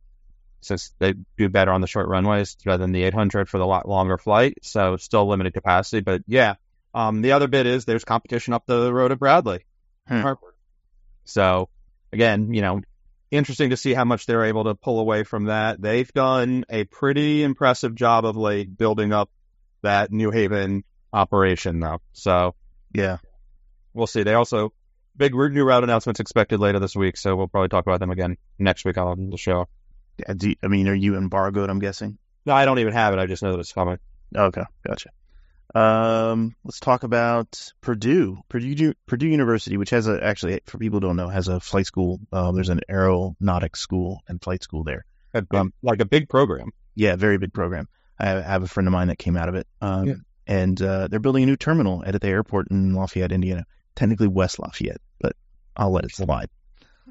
since 0.61 0.95
they 0.99 1.15
do 1.37 1.49
better 1.49 1.71
on 1.71 1.81
the 1.81 1.87
short 1.87 2.09
runways 2.09 2.57
rather 2.65 2.83
than 2.83 2.93
the 2.93 3.05
800 3.05 3.49
for 3.49 3.59
the 3.59 3.67
lot 3.67 3.87
longer 3.87 4.17
flight. 4.17 4.59
So 4.63 4.97
still 4.97 5.29
limited 5.29 5.53
capacity, 5.53 6.01
but 6.01 6.23
yeah, 6.27 6.55
Um, 6.94 7.22
the 7.22 7.33
other 7.33 7.48
bit 7.48 7.66
is 7.66 7.85
there's 7.85 8.04
competition 8.04 8.54
up 8.54 8.64
the 8.66 8.92
road 8.92 9.11
at 9.12 9.18
Bradley, 9.18 9.64
Hmm. 10.09 10.20
Hartford. 10.20 10.54
So 11.24 11.68
again, 12.12 12.52
you 12.54 12.61
know, 12.62 12.80
interesting 13.30 13.70
to 13.70 13.76
see 13.76 13.94
how 13.94 14.04
much 14.04 14.26
they're 14.26 14.44
able 14.44 14.64
to 14.64 14.74
pull 14.74 15.00
away 15.00 15.24
from 15.24 15.46
that. 15.46 15.80
They've 15.83 16.11
done 16.12 16.64
a 16.68 16.85
pretty 16.85 17.42
impressive 17.42 17.94
job 17.94 18.24
of 18.24 18.37
late 18.37 18.76
building 18.78 19.12
up 19.12 19.30
that 19.83 20.12
New 20.12 20.30
Haven 20.30 20.85
operation 21.12 21.80
though. 21.80 22.00
So 22.12 22.54
Yeah. 22.94 23.18
we'll 23.92 24.07
see. 24.07 24.22
They 24.22 24.35
also 24.35 24.72
big 25.16 25.35
new 25.35 25.64
route 25.64 25.83
announcements 25.85 26.20
expected 26.20 26.61
later 26.61 26.78
this 26.78 26.94
week, 26.94 27.16
so 27.16 27.35
we'll 27.37 27.48
probably 27.48 27.68
talk 27.68 27.85
about 27.87 28.00
them 28.00 28.11
again 28.11 28.37
next 28.59 28.85
week 28.85 28.98
on 28.98 29.30
the 29.30 29.37
show. 29.37 29.66
Yeah, 30.18 30.35
you- 30.40 30.57
I 30.62 30.68
mean, 30.68 30.87
are 30.88 30.94
you 30.94 31.16
embargoed? 31.16 31.70
I'm 31.70 31.80
guessing. 31.80 32.18
No, 32.46 32.52
I 32.52 32.64
don't 32.64 32.78
even 32.78 32.92
have 32.92 33.14
it. 33.14 33.18
I 33.18 33.26
just 33.26 33.42
know 33.42 33.52
that 33.52 33.59
it's 33.61 33.72
coming. 33.72 33.98
Okay, 34.37 34.62
gotcha. 34.87 35.11
Um, 35.74 36.55
let's 36.64 36.81
talk 36.81 37.03
about 37.03 37.72
Purdue, 37.81 38.38
Purdue, 38.48 38.94
Purdue 39.07 39.27
University, 39.29 39.77
which 39.77 39.90
has 39.90 40.07
a 40.09 40.22
actually 40.22 40.61
for 40.66 40.79
people 40.79 40.96
who 41.00 41.07
don't 41.09 41.16
know 41.16 41.29
has 41.29 41.48
a 41.48 41.61
flight 41.61 41.87
school. 41.87 42.20
Um, 42.33 42.55
there's 42.55 42.68
an 42.68 42.81
aeronautics 42.88 43.81
school 43.81 44.20
and 44.29 44.40
flight 44.42 44.62
school 44.62 44.85
there. 44.85 45.05
Big- 45.33 45.53
Um, 45.55 45.72
like 45.83 46.00
a 46.00 46.05
big 46.05 46.29
program. 46.29 46.70
Yeah, 46.94 47.16
very 47.16 47.38
big 47.38 47.53
program. 47.53 47.88
I 48.20 48.27
have, 48.27 48.38
I 48.38 48.48
have 48.48 48.62
a 48.62 48.68
friend 48.68 48.87
of 48.87 48.92
mine 48.92 49.09
that 49.09 49.18
came 49.18 49.37
out 49.37 49.48
of 49.48 49.57
it. 49.57 49.66
Um, 49.81 50.07
Yeah. 50.07 50.14
and 50.46 50.81
uh, 50.81 51.09
they're 51.09 51.18
building 51.18 51.42
a 51.42 51.46
new 51.46 51.57
terminal 51.57 52.05
at 52.07 52.20
the 52.20 52.29
airport 52.29 52.68
in 52.70 52.94
Lafayette, 52.94 53.33
Indiana. 53.33 53.64
Technically 53.96 54.29
West 54.29 54.59
Lafayette, 54.59 55.00
but 55.20 55.35
I'll 55.77 55.90
let 55.92 56.05
it 56.05 56.12
slide. 56.12 56.48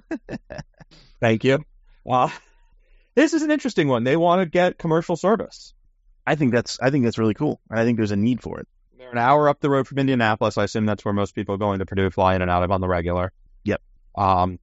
Thank 1.19 1.43
you. 1.43 1.63
Well, 2.03 2.31
this 3.15 3.33
is 3.33 3.41
an 3.41 3.51
interesting 3.51 3.87
one. 3.87 4.03
They 4.03 4.17
want 4.17 4.41
to 4.41 4.45
get 4.45 4.77
commercial 4.77 5.15
service. 5.15 5.73
I 6.25 6.36
think 6.36 6.53
that's 6.53 6.79
I 6.81 6.89
think 6.89 7.03
that's 7.03 7.17
really 7.17 7.33
cool. 7.33 7.59
I 7.69 7.83
think 7.83 7.97
there's 7.97 8.12
a 8.12 8.15
need 8.15 8.41
for 8.41 8.59
it. 8.59 8.67
They're 8.97 9.12
an 9.12 9.17
hour 9.17 9.49
up 9.49 9.59
the 9.59 9.69
road 9.69 9.88
from 9.88 9.99
Indianapolis. 9.99 10.57
I 10.57 10.63
assume 10.63 10.86
that's 10.86 11.03
where 11.03 11.13
most 11.13 11.36
people 11.36 11.57
going 11.57 11.79
to 11.79 11.86
Purdue 11.86 12.09
fly 12.09 12.36
in 12.36 12.41
and 12.41 12.49
out 12.49 12.63
of 12.63 12.71
on 12.71 12.81
the 12.81 12.88
regular. 12.88 13.33
Yep. 13.63 13.81
Um, 14.15 14.59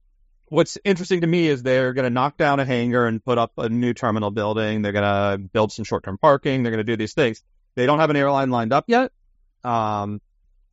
what's 0.51 0.77
interesting 0.83 1.21
to 1.21 1.27
me 1.27 1.47
is 1.47 1.63
they're 1.63 1.93
going 1.93 2.03
to 2.03 2.09
knock 2.09 2.37
down 2.37 2.59
a 2.59 2.65
hangar 2.65 3.05
and 3.05 3.23
put 3.23 3.37
up 3.37 3.53
a 3.57 3.69
new 3.69 3.93
terminal 3.93 4.31
building. 4.31 4.81
They're 4.81 4.91
going 4.91 5.03
to 5.03 5.37
build 5.37 5.71
some 5.71 5.85
short-term 5.85 6.17
parking. 6.17 6.63
They're 6.63 6.71
going 6.71 6.85
to 6.85 6.91
do 6.91 6.97
these 6.97 7.13
things. 7.13 7.43
They 7.75 7.85
don't 7.85 7.99
have 7.99 8.09
an 8.09 8.17
airline 8.17 8.49
lined 8.49 8.73
up 8.73 8.85
yet, 8.87 9.11
um, 9.63 10.19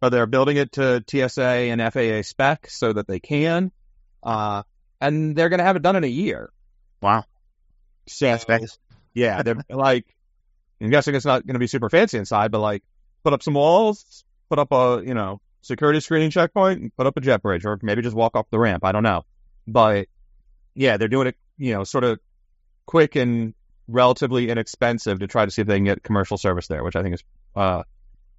but 0.01 0.09
they're 0.09 0.27
building 0.27 0.57
it 0.57 0.73
to 0.73 1.05
TSA 1.07 1.43
and 1.43 1.81
FAA 1.93 2.23
spec 2.23 2.69
so 2.69 2.93
that 2.93 3.07
they 3.07 3.21
can. 3.21 3.71
Uh, 4.23 4.65
and 5.01 5.37
they're 5.37 5.49
going 5.49 5.59
to 5.59 5.65
have 5.65 5.77
it 5.77 5.83
done 5.83 5.95
in 5.95 6.03
a 6.03 6.09
year. 6.09 6.51
Wow. 7.01 7.25
So 8.09 8.39
yeah, 9.15 9.43
they're 9.43 9.63
like, 9.69 10.07
I'm 10.81 10.91
guessing 10.91 11.15
it's 11.15 11.25
not 11.25 11.47
going 11.47 11.55
to 11.55 11.61
be 11.61 11.67
super 11.67 11.91
fancy 11.91 12.19
inside, 12.19 12.51
but 12.51 12.61
like, 12.61 12.83
put 13.25 13.33
up 13.33 13.43
some 13.43 13.55
walls, 13.55 14.25
put 14.49 14.59
up 14.59 14.73
a, 14.73 15.03
you 15.05 15.15
know, 15.15 15.41
security 15.63 16.01
screening 16.01 16.31
checkpoint, 16.31 16.81
and 16.81 16.97
put 16.97 17.07
up 17.07 17.17
a 17.17 17.21
jet 17.21 17.43
bridge, 17.43 17.65
or 17.65 17.79
maybe 17.83 18.03
just 18.03 18.17
walk 18.17 18.37
up 18.37 18.47
the 18.51 18.59
ramp. 18.59 18.85
I 18.85 18.93
don't 18.93 19.03
know. 19.03 19.25
But 19.67 20.07
yeah, 20.75 20.97
they're 20.97 21.09
doing 21.09 21.29
it, 21.29 21.37
you 21.57 21.75
know, 21.75 21.85
sort 21.85 22.05
of 22.05 22.21
quick 22.87 23.17
and 23.17 23.55
relatively 23.89 24.49
inexpensive 24.51 25.19
to 25.19 25.27
try 25.27 25.45
to 25.45 25.51
see 25.51 25.63
if 25.63 25.69
they 25.69 25.77
can 25.77 25.85
get 25.85 26.03
commercial 26.03 26.39
service 26.39 26.69
there, 26.69 26.85
which 26.85 26.95
I 26.95 27.03
think 27.03 27.15
is, 27.15 27.25
uh, 27.57 27.83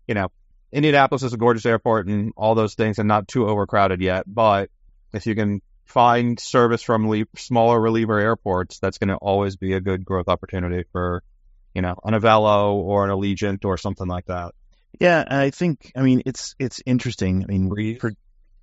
you 0.07 0.15
know, 0.15 0.31
Indianapolis 0.71 1.23
is 1.23 1.33
a 1.33 1.37
gorgeous 1.37 1.65
airport 1.65 2.07
and 2.07 2.31
all 2.37 2.55
those 2.55 2.75
things 2.75 2.99
and 2.99 3.07
not 3.07 3.27
too 3.27 3.47
overcrowded 3.47 4.01
yet. 4.01 4.23
But 4.27 4.69
if 5.11 5.25
you 5.25 5.35
can 5.35 5.61
find 5.85 6.39
service 6.39 6.83
from 6.83 7.09
le- 7.09 7.25
smaller 7.35 7.79
reliever 7.79 8.19
airports, 8.19 8.79
that's 8.79 8.99
going 8.99 9.09
to 9.09 9.15
always 9.15 9.55
be 9.55 9.73
a 9.73 9.81
good 9.81 10.05
growth 10.05 10.27
opportunity 10.27 10.85
for, 10.91 11.23
you 11.73 11.81
know, 11.81 11.95
an 12.03 12.13
Avelo 12.13 12.73
or 12.73 13.05
an 13.05 13.11
Allegiant 13.11 13.65
or 13.65 13.77
something 13.77 14.07
like 14.07 14.25
that. 14.25 14.53
Yeah, 14.99 15.23
and 15.25 15.39
I 15.39 15.49
think 15.49 15.91
I 15.95 16.01
mean 16.01 16.23
it's 16.25 16.55
it's 16.59 16.81
interesting. 16.85 17.43
I 17.43 17.47
mean, 17.47 17.69
Breeze. 17.69 17.99
for 17.99 18.13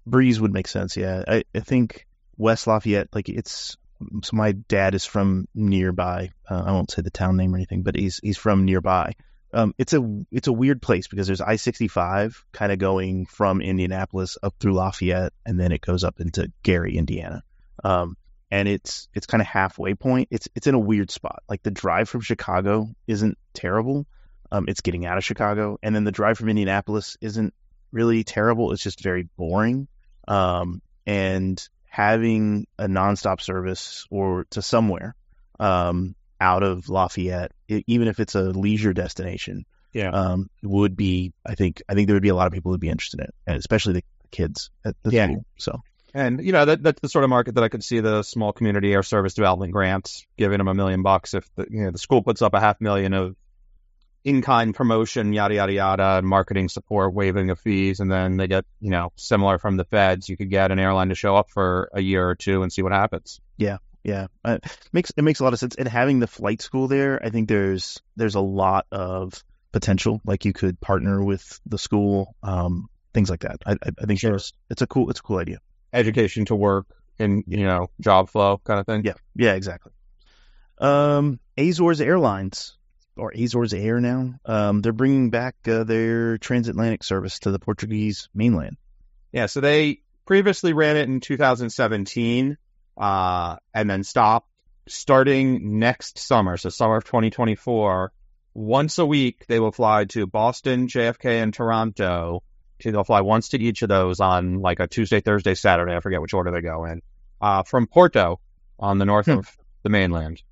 Breeze 0.06 0.40
would 0.40 0.52
make 0.52 0.68
sense. 0.68 0.96
Yeah, 0.96 1.22
I, 1.26 1.44
I 1.54 1.60
think 1.60 2.06
West 2.36 2.66
Lafayette, 2.66 3.08
like 3.12 3.28
it's. 3.28 3.76
So 4.22 4.36
my 4.36 4.52
dad 4.52 4.94
is 4.94 5.06
from 5.06 5.48
nearby. 5.54 6.30
Uh, 6.48 6.64
I 6.66 6.72
won't 6.72 6.90
say 6.90 7.00
the 7.00 7.10
town 7.10 7.38
name 7.38 7.54
or 7.54 7.56
anything, 7.56 7.82
but 7.82 7.96
he's 7.96 8.20
he's 8.22 8.36
from 8.36 8.66
nearby. 8.66 9.14
Um, 9.54 9.74
it's 9.78 9.94
a 9.94 10.24
it's 10.30 10.48
a 10.48 10.52
weird 10.52 10.82
place 10.82 11.08
because 11.08 11.26
there's 11.26 11.40
I-65 11.40 12.34
kind 12.52 12.72
of 12.72 12.78
going 12.78 13.24
from 13.24 13.62
Indianapolis 13.62 14.36
up 14.42 14.54
through 14.60 14.74
Lafayette, 14.74 15.32
and 15.46 15.58
then 15.58 15.72
it 15.72 15.80
goes 15.80 16.04
up 16.04 16.20
into 16.20 16.52
Gary, 16.62 16.98
Indiana. 16.98 17.42
Um, 17.82 18.18
and 18.50 18.68
it's 18.68 19.08
it's 19.14 19.26
kind 19.26 19.40
of 19.40 19.46
halfway 19.46 19.94
point. 19.94 20.28
It's 20.30 20.48
it's 20.54 20.66
in 20.66 20.74
a 20.74 20.78
weird 20.78 21.10
spot. 21.10 21.42
Like 21.48 21.62
the 21.62 21.70
drive 21.70 22.08
from 22.08 22.20
Chicago 22.20 22.88
isn't 23.06 23.36
terrible. 23.54 24.06
Um, 24.52 24.66
it's 24.68 24.80
getting 24.80 25.04
out 25.06 25.18
of 25.18 25.24
Chicago, 25.24 25.78
and 25.82 25.94
then 25.94 26.04
the 26.04 26.12
drive 26.12 26.38
from 26.38 26.48
Indianapolis 26.48 27.16
isn't 27.20 27.52
really 27.92 28.22
terrible. 28.24 28.72
It's 28.72 28.82
just 28.82 29.02
very 29.02 29.28
boring. 29.36 29.88
Um, 30.28 30.82
and 31.06 31.66
having 31.88 32.66
a 32.78 32.86
nonstop 32.86 33.40
service 33.40 34.06
or 34.10 34.44
to 34.50 34.60
somewhere 34.62 35.14
um, 35.58 36.14
out 36.40 36.62
of 36.62 36.88
Lafayette, 36.88 37.52
e- 37.68 37.82
even 37.86 38.08
if 38.08 38.20
it's 38.20 38.34
a 38.34 38.42
leisure 38.42 38.92
destination, 38.92 39.64
Yeah. 39.92 40.10
um, 40.10 40.50
would 40.62 40.96
be. 40.96 41.32
I 41.44 41.54
think 41.54 41.82
I 41.88 41.94
think 41.94 42.06
there 42.06 42.14
would 42.16 42.22
be 42.22 42.28
a 42.28 42.34
lot 42.34 42.46
of 42.46 42.52
people 42.52 42.70
who'd 42.72 42.80
be 42.80 42.88
interested 42.90 43.20
in 43.20 43.24
it, 43.26 43.34
and 43.46 43.56
especially 43.56 43.94
the 43.94 44.04
kids 44.30 44.70
at 44.84 44.94
the 45.02 45.10
Yeah. 45.12 45.26
school. 45.26 45.44
So 45.58 45.80
And 46.16 46.42
you 46.42 46.52
know 46.52 46.64
that 46.64 46.82
that's 46.82 47.00
the 47.02 47.10
sort 47.10 47.24
of 47.24 47.30
market 47.30 47.56
that 47.56 47.64
I 47.64 47.68
could 47.68 47.84
see 47.84 48.00
the 48.00 48.22
small 48.22 48.52
community 48.52 48.90
air 48.92 49.02
service 49.02 49.34
development 49.34 49.72
grants 49.72 50.24
giving 50.38 50.56
them 50.58 50.66
a 50.68 50.72
million 50.74 51.02
bucks 51.02 51.34
if 51.34 51.44
the 51.56 51.66
you 51.70 51.84
know 51.84 51.90
the 51.90 51.98
school 51.98 52.22
puts 52.22 52.40
up 52.40 52.54
a 52.54 52.60
half 52.60 52.80
million 52.80 53.12
of 53.12 53.36
in 54.24 54.40
kind 54.40 54.74
promotion, 54.74 55.32
yada 55.34 55.54
yada 55.56 55.72
yada, 55.72 56.18
and 56.18 56.26
marketing 56.26 56.68
support, 56.70 57.12
waiving 57.12 57.50
of 57.50 57.60
fees, 57.60 58.00
and 58.00 58.10
then 58.10 58.38
they 58.38 58.46
get 58.48 58.64
you 58.80 58.90
know 58.90 59.12
similar 59.16 59.58
from 59.58 59.76
the 59.76 59.84
feds. 59.84 60.28
You 60.28 60.38
could 60.38 60.48
get 60.48 60.72
an 60.72 60.78
airline 60.78 61.10
to 61.10 61.14
show 61.14 61.36
up 61.36 61.50
for 61.50 61.90
a 61.92 62.00
year 62.00 62.26
or 62.28 62.34
two 62.34 62.62
and 62.62 62.72
see 62.72 62.80
what 62.82 62.92
happens. 62.92 63.38
Yeah, 63.58 63.76
Yeah. 64.02 64.28
uh, 64.42 64.58
makes 64.92 65.12
it 65.16 65.22
makes 65.22 65.40
a 65.40 65.44
lot 65.44 65.52
of 65.52 65.58
sense. 65.58 65.76
And 65.76 65.86
having 65.86 66.18
the 66.18 66.26
flight 66.26 66.62
school 66.62 66.88
there, 66.88 67.22
I 67.22 67.28
think 67.28 67.46
there's 67.48 68.00
there's 68.16 68.36
a 68.36 68.40
lot 68.40 68.86
of 68.90 69.44
potential. 69.70 70.22
Like 70.24 70.46
you 70.46 70.54
could 70.54 70.80
partner 70.80 71.22
with 71.22 71.60
the 71.66 71.78
school, 71.78 72.34
um, 72.42 72.88
things 73.12 73.28
like 73.28 73.40
that. 73.40 73.58
I, 73.66 73.76
I, 73.82 74.06
think 74.06 74.18
Sure. 74.18 74.30
there's 74.30 74.52
it's 74.70 74.80
a 74.82 74.86
cool 74.86 75.10
it's 75.10 75.20
a 75.20 75.22
cool 75.22 75.38
idea. 75.38 75.58
Education 75.96 76.44
to 76.46 76.54
work 76.54 76.86
and 77.18 77.44
you 77.46 77.64
know 77.64 77.88
job 78.00 78.28
flow 78.28 78.60
kind 78.64 78.80
of 78.80 78.86
thing. 78.86 79.04
Yeah, 79.04 79.14
yeah, 79.34 79.54
exactly. 79.54 79.92
Um, 80.78 81.40
Azores 81.56 82.00
Airlines 82.00 82.76
or 83.16 83.32
Azores 83.34 83.72
Air 83.72 84.00
now, 84.00 84.34
um, 84.44 84.82
they're 84.82 84.92
bringing 84.92 85.30
back 85.30 85.56
uh, 85.66 85.84
their 85.84 86.36
transatlantic 86.38 87.02
service 87.02 87.38
to 87.40 87.50
the 87.50 87.58
Portuguese 87.58 88.28
mainland. 88.34 88.76
Yeah, 89.32 89.46
so 89.46 89.60
they 89.60 90.00
previously 90.26 90.72
ran 90.72 90.96
it 90.96 91.08
in 91.08 91.20
2017, 91.20 92.58
uh, 92.98 93.56
and 93.72 93.90
then 93.90 94.04
stopped 94.04 94.48
starting 94.88 95.78
next 95.78 96.18
summer, 96.18 96.56
so 96.56 96.68
summer 96.68 96.96
of 96.96 97.04
2024. 97.04 98.12
Once 98.54 98.98
a 98.98 99.06
week, 99.06 99.44
they 99.48 99.60
will 99.60 99.72
fly 99.72 100.04
to 100.06 100.26
Boston, 100.26 100.88
JFK, 100.88 101.42
and 101.42 101.52
Toronto. 101.52 102.42
They'll 102.82 103.04
fly 103.04 103.22
once 103.22 103.48
to 103.50 103.58
each 103.60 103.82
of 103.82 103.88
those 103.88 104.20
on 104.20 104.60
like 104.60 104.80
a 104.80 104.86
Tuesday, 104.86 105.20
Thursday, 105.20 105.54
Saturday. 105.54 105.94
I 105.96 106.00
forget 106.00 106.20
which 106.20 106.34
order 106.34 106.50
they 106.50 106.60
go 106.60 106.84
in. 106.84 107.02
Uh, 107.40 107.62
from 107.62 107.86
Porto 107.86 108.40
on 108.78 108.98
the 108.98 109.04
north 109.04 109.26
Hmm. 109.26 109.38
of 109.38 109.56
the 109.82 109.88
mainland. 109.90 110.42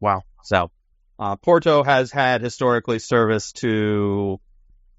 Wow. 0.00 0.22
So, 0.44 0.70
uh, 1.18 1.36
Porto 1.36 1.82
has 1.82 2.10
had 2.12 2.40
historically 2.42 2.98
service 2.98 3.52
to 3.54 4.40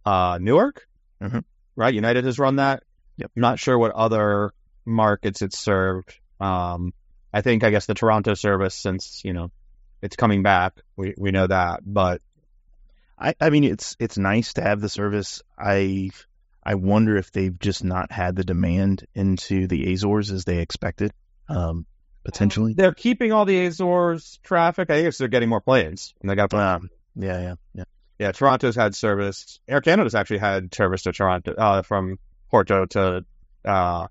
uh, 0.06 0.38
Newark, 0.42 0.88
Mhm. 1.22 1.44
right? 1.76 1.94
United 1.94 2.26
has 2.26 2.40
run 2.40 2.56
that. 2.58 2.84
Yep. 3.18 3.32
I'm 3.36 3.42
not 3.42 3.60
sure 3.60 3.78
what 3.78 3.92
other 3.92 4.54
markets 4.86 5.42
it's 5.42 5.60
served. 5.60 6.18
Um, 6.40 6.94
I 7.34 7.42
think, 7.42 7.64
I 7.64 7.70
guess, 7.70 7.86
the 7.86 7.94
Toronto 7.94 8.34
service, 8.34 8.74
since 8.76 9.22
you 9.26 9.34
know 9.34 9.52
it's 10.02 10.16
coming 10.16 10.42
back, 10.42 10.74
we 10.96 11.14
we 11.18 11.32
know 11.32 11.46
that. 11.48 11.82
But 11.86 12.22
I, 13.18 13.36
I 13.40 13.50
mean, 13.50 13.66
it's 13.66 13.96
it's 14.00 14.18
nice 14.18 14.54
to 14.54 14.62
have 14.62 14.80
the 14.82 14.90
service. 14.90 15.44
I 15.58 16.10
I 16.70 16.76
wonder 16.76 17.18
if 17.18 17.32
they've 17.32 17.58
just 17.58 17.84
not 17.84 18.12
had 18.12 18.36
the 18.36 18.44
demand 18.44 19.08
into 19.16 19.66
the 19.66 19.92
Azores 19.92 20.30
as 20.30 20.46
they 20.46 20.60
expected, 20.60 21.12
um, 21.48 21.88
potentially. 22.24 22.76
they're 22.76 22.94
keeping 22.94 23.32
all 23.32 23.46
the 23.46 23.66
Azores 23.66 24.40
traffic. 24.44 24.92
I 24.92 25.02
guess 25.02 25.18
they're 25.18 25.30
getting 25.30 25.50
more 25.50 25.62
planes, 25.62 26.14
and 26.22 26.30
they 26.30 26.36
got 26.36 26.54
Um, 26.54 26.92
yeah, 27.16 27.42
yeah, 27.42 27.56
yeah. 27.74 27.84
Yeah, 28.20 28.32
Toronto's 28.34 28.76
had 28.76 28.94
service. 28.94 29.60
Air 29.68 29.82
Canada's 29.82 30.14
actually 30.14 30.38
had 30.38 30.72
service 30.76 31.02
to 31.04 31.12
Toronto, 31.12 31.54
uh, 31.54 31.82
from 31.82 32.20
Porto 32.52 32.86
to 32.86 33.26
uh, 33.66 34.08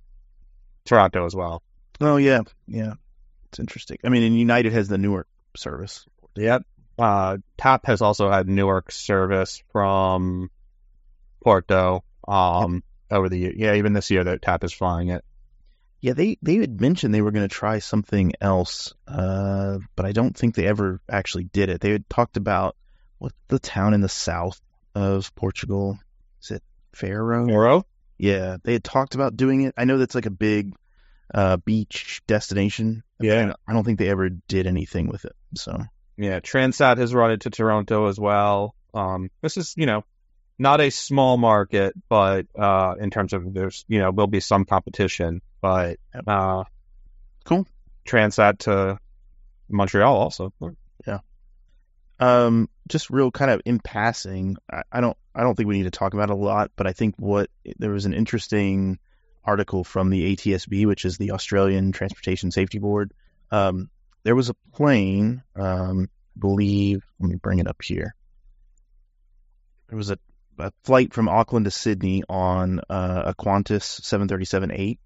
Toronto 0.85 1.27
as 1.27 1.37
well. 1.37 1.63
Oh, 2.01 2.17
yeah, 2.17 2.41
yeah. 2.67 2.95
It's 3.51 3.61
interesting. 3.61 3.99
I 4.03 4.09
mean, 4.09 4.25
and 4.25 4.37
United 4.37 4.73
has 4.73 4.89
the 4.89 4.99
Newark 4.99 5.29
service. 5.57 6.05
Yep. 6.35 6.63
Uh, 6.99 7.37
TAP 7.57 7.87
has 7.87 8.03
also 8.03 8.29
had 8.33 8.49
Newark 8.49 8.91
service 8.91 9.63
from 9.71 10.51
Porto. 11.41 12.03
Um, 12.29 12.83
over 13.11 13.29
the 13.29 13.39
year. 13.39 13.53
Yeah, 13.55 13.75
even 13.75 13.93
this 13.93 14.11
year 14.11 14.25
that 14.25 14.43
TAP 14.43 14.65
is 14.65 14.73
flying 14.73 15.09
it. 15.09 15.25
Yeah, 16.01 16.13
they 16.13 16.39
they 16.43 16.57
had 16.57 16.81
mentioned 16.81 17.13
they 17.13 17.23
were 17.23 17.33
going 17.33 17.49
to 17.49 17.55
try 17.55 17.81
something 17.81 18.33
else, 18.41 18.95
uh, 19.09 19.79
but 19.97 20.07
I 20.07 20.13
don't 20.13 20.37
think 20.37 20.55
they 20.55 20.67
ever 20.67 21.01
actually 21.11 21.45
did 21.45 21.71
it. 21.71 21.81
They 21.81 21.91
had 21.91 22.09
talked 22.09 22.37
about 22.37 22.77
what 23.19 23.33
the 23.49 23.59
town 23.59 23.95
in 23.95 24.01
the 24.01 24.09
south 24.09 24.61
of 24.95 25.35
Portugal 25.35 25.99
is 26.41 26.53
it 26.53 26.63
Faro. 26.93 27.47
Moro? 27.47 27.85
Yeah, 28.17 28.59
they 28.63 28.75
had 28.75 28.85
talked 28.85 29.15
about 29.15 29.37
doing 29.37 29.63
it. 29.63 29.75
I 29.77 29.85
know 29.85 29.99
that's 29.99 30.15
like 30.15 30.27
a 30.27 30.31
big 30.31 30.75
uh, 31.35 31.57
beach 31.59 32.23
destination. 32.27 33.03
Yeah. 33.21 33.55
I 33.67 33.73
don't 33.73 33.85
think 33.85 33.99
they 33.99 34.09
ever 34.09 34.29
did 34.29 34.67
anything 34.67 35.09
with 35.09 35.25
it. 35.25 35.35
So 35.55 35.85
Yeah, 36.17 36.41
Transat 36.41 36.99
has 36.99 37.15
run 37.15 37.33
it 37.33 37.41
to 37.43 37.51
Toronto 37.51 38.07
as 38.07 38.19
well. 38.19 38.75
Um, 38.95 39.31
this 39.43 39.57
is, 39.57 39.75
you 39.77 39.87
know, 39.87 40.05
not 40.59 40.81
a 40.81 40.91
small 40.91 41.37
market, 41.37 41.95
but 42.09 42.47
uh, 42.59 42.95
in 42.99 43.11
terms 43.11 43.33
of 43.33 43.55
there's, 43.55 43.85
you 43.89 44.01
know, 44.01 44.11
will 44.11 44.27
be 44.27 44.41
some 44.41 44.65
competition, 44.65 45.41
but 45.61 45.99
uh, 46.27 46.65
Cool. 47.49 47.67
Transat 48.07 48.59
to 48.59 48.99
Montreal 49.71 50.15
also. 50.15 50.53
Yeah. 51.07 51.21
Um, 52.21 52.69
just 52.87 53.09
real 53.09 53.31
kind 53.31 53.51
of 53.51 53.63
in 53.65 53.79
passing, 53.79 54.57
I, 54.71 54.83
I 54.93 55.01
don't, 55.01 55.17
I 55.35 55.43
don't 55.43 55.55
think 55.55 55.67
we 55.67 55.79
need 55.79 55.85
to 55.85 55.91
talk 55.91 56.13
about 56.13 56.29
it 56.29 56.35
a 56.35 56.37
lot, 56.37 56.73
but 56.77 56.87
I 56.87 56.93
think 56.93 57.15
what 57.17 57.49
there 57.79 57.91
was 57.91 58.05
an 58.05 58.13
interesting 58.13 58.99
article 59.45 59.83
from 59.83 60.11
the 60.11 60.37
ATSB, 60.37 60.87
which 60.87 61.07
is 61.07 61.17
the 61.17 61.31
Australian 61.31 61.93
Transportation 61.93 62.51
Safety 62.51 62.79
Board. 62.79 63.15
Um, 63.51 63.89
there 64.25 64.37
was 64.37 64.51
a 64.51 64.55
plane, 64.75 65.43
um, 65.57 66.11
I 66.37 66.41
believe, 66.41 67.03
let 67.19 67.31
me 67.31 67.37
bring 67.37 67.61
it 67.61 67.67
up 67.67 67.81
here. 67.81 68.15
There 69.89 69.97
was 69.97 70.11
a, 70.11 70.19
a 70.59 70.73
flight 70.85 71.13
from 71.13 71.29
Auckland 71.29 71.65
to 71.65 71.71
Sydney 71.71 72.23
on 72.29 72.81
uh, 72.89 73.23
a 73.27 73.35
Qantas 73.35 74.01
737-8, 74.01 74.99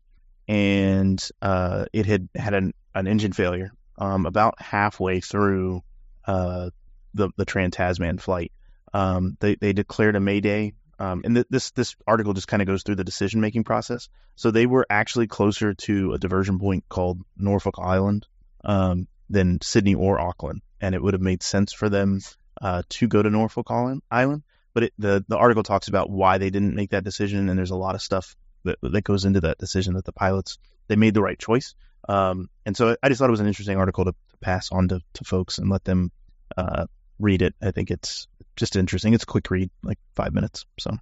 and 0.48 1.28
uh, 1.40 1.86
it 1.92 2.06
had 2.06 2.28
had 2.34 2.54
an, 2.54 2.74
an 2.94 3.06
engine 3.06 3.32
failure 3.32 3.72
um, 3.98 4.26
about 4.26 4.60
halfway 4.60 5.20
through 5.20 5.82
uh, 6.26 6.70
the 7.14 7.30
the 7.36 7.44
Trans 7.44 7.76
Tasman 7.76 8.18
flight. 8.18 8.52
Um, 8.92 9.36
they 9.40 9.54
they 9.54 9.72
declared 9.72 10.16
a 10.16 10.20
mayday, 10.20 10.74
um, 10.98 11.22
and 11.24 11.36
th- 11.36 11.46
this 11.50 11.70
this 11.72 11.96
article 12.06 12.32
just 12.32 12.48
kind 12.48 12.62
of 12.62 12.66
goes 12.66 12.82
through 12.82 12.96
the 12.96 13.04
decision 13.04 13.40
making 13.40 13.64
process. 13.64 14.08
So 14.34 14.50
they 14.50 14.66
were 14.66 14.86
actually 14.88 15.26
closer 15.26 15.74
to 15.74 16.12
a 16.12 16.18
diversion 16.18 16.58
point 16.58 16.84
called 16.88 17.20
Norfolk 17.36 17.76
Island 17.78 18.26
um, 18.64 19.06
than 19.28 19.60
Sydney 19.62 19.94
or 19.94 20.20
Auckland, 20.20 20.62
and 20.80 20.94
it 20.94 21.02
would 21.02 21.14
have 21.14 21.22
made 21.22 21.42
sense 21.42 21.72
for 21.72 21.88
them 21.88 22.20
uh, 22.60 22.82
to 22.90 23.08
go 23.08 23.22
to 23.22 23.30
Norfolk 23.30 23.70
Island. 23.70 24.42
But 24.74 24.84
it, 24.84 24.92
the 24.98 25.24
the 25.28 25.36
article 25.36 25.62
talks 25.62 25.88
about 25.88 26.10
why 26.10 26.38
they 26.38 26.50
didn't 26.50 26.74
make 26.74 26.90
that 26.90 27.04
decision, 27.04 27.48
and 27.48 27.58
there's 27.58 27.70
a 27.70 27.76
lot 27.76 27.94
of 27.94 28.02
stuff 28.02 28.34
that 28.64 28.78
that 28.82 29.02
goes 29.04 29.24
into 29.24 29.40
that 29.42 29.58
decision 29.58 29.94
that 29.94 30.04
the 30.04 30.12
pilots 30.12 30.58
they 30.88 30.96
made 30.96 31.14
the 31.14 31.22
right 31.22 31.38
choice. 31.38 31.74
Um, 32.08 32.48
and 32.66 32.76
so 32.76 32.96
I 33.02 33.08
just 33.08 33.18
thought 33.20 33.28
it 33.28 33.30
was 33.32 33.40
an 33.40 33.46
interesting 33.46 33.76
article 33.78 34.04
to, 34.06 34.12
to 34.12 34.36
pass 34.40 34.72
on 34.72 34.88
to, 34.88 35.00
to 35.14 35.24
folks 35.24 35.58
and 35.58 35.70
let 35.70 35.84
them 35.84 36.10
uh, 36.56 36.86
read 37.20 37.42
it. 37.42 37.54
I 37.62 37.70
think 37.70 37.90
it's 37.90 38.26
just 38.56 38.74
interesting. 38.76 39.14
It's 39.14 39.22
a 39.22 39.26
quick 39.26 39.50
read, 39.50 39.70
like 39.84 39.98
five 40.16 40.34
minutes. 40.34 40.64
So 40.80 40.96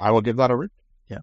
I 0.00 0.10
will 0.10 0.22
give 0.22 0.36
that 0.38 0.50
a 0.50 0.56
read. 0.56 0.70
Yeah. 1.08 1.18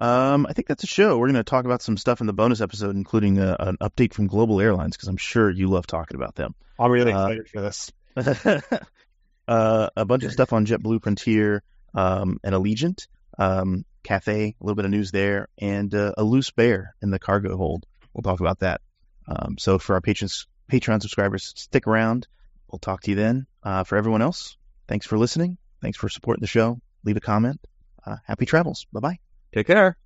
Um, 0.00 0.46
I 0.48 0.54
think 0.54 0.68
that's 0.68 0.84
a 0.84 0.86
show. 0.86 1.18
We're 1.18 1.26
going 1.26 1.34
to 1.34 1.44
talk 1.44 1.66
about 1.66 1.82
some 1.82 1.98
stuff 1.98 2.22
in 2.22 2.26
the 2.26 2.32
bonus 2.32 2.62
episode, 2.62 2.96
including 2.96 3.38
a, 3.38 3.56
an 3.58 3.76
update 3.82 4.14
from 4.14 4.26
Global 4.26 4.58
Airlines, 4.58 4.96
because 4.96 5.08
I'm 5.08 5.18
sure 5.18 5.50
you 5.50 5.68
love 5.68 5.86
talking 5.86 6.16
about 6.16 6.34
them. 6.34 6.54
I'm 6.78 6.90
really 6.90 7.12
Uh, 7.12 7.26
excited 7.26 7.48
for 7.50 7.60
this. 7.60 7.92
uh, 9.48 9.90
a 9.96 10.04
bunch 10.04 10.24
of 10.24 10.32
stuff 10.32 10.52
on 10.52 10.66
JetBlue 10.66 11.02
Frontier 11.02 11.62
um, 11.94 12.38
and 12.42 12.54
Allegiant, 12.54 13.06
um, 13.38 13.84
Cathay, 14.02 14.54
a 14.60 14.64
little 14.64 14.76
bit 14.76 14.84
of 14.84 14.90
news 14.90 15.10
there, 15.10 15.48
and 15.58 15.94
uh, 15.94 16.12
a 16.16 16.24
loose 16.24 16.50
bear 16.50 16.94
in 17.02 17.10
the 17.10 17.18
cargo 17.18 17.56
hold. 17.56 17.86
We'll 18.12 18.22
talk 18.22 18.40
about 18.40 18.60
that. 18.60 18.80
Um, 19.26 19.56
so 19.58 19.78
for 19.78 19.94
our 19.94 20.00
patrons, 20.00 20.46
Patreon 20.70 21.02
subscribers, 21.02 21.52
stick 21.56 21.86
around. 21.86 22.26
We'll 22.70 22.78
talk 22.78 23.02
to 23.02 23.10
you 23.10 23.16
then. 23.16 23.46
Uh, 23.62 23.84
for 23.84 23.96
everyone 23.96 24.22
else, 24.22 24.56
thanks 24.88 25.06
for 25.06 25.18
listening. 25.18 25.58
Thanks 25.80 25.98
for 25.98 26.08
supporting 26.08 26.40
the 26.40 26.46
show. 26.46 26.80
Leave 27.04 27.16
a 27.16 27.20
comment. 27.20 27.60
Uh, 28.04 28.16
happy 28.24 28.46
travels. 28.46 28.86
Bye 28.92 29.00
bye. 29.00 29.18
Take 29.52 29.66
care. 29.66 30.01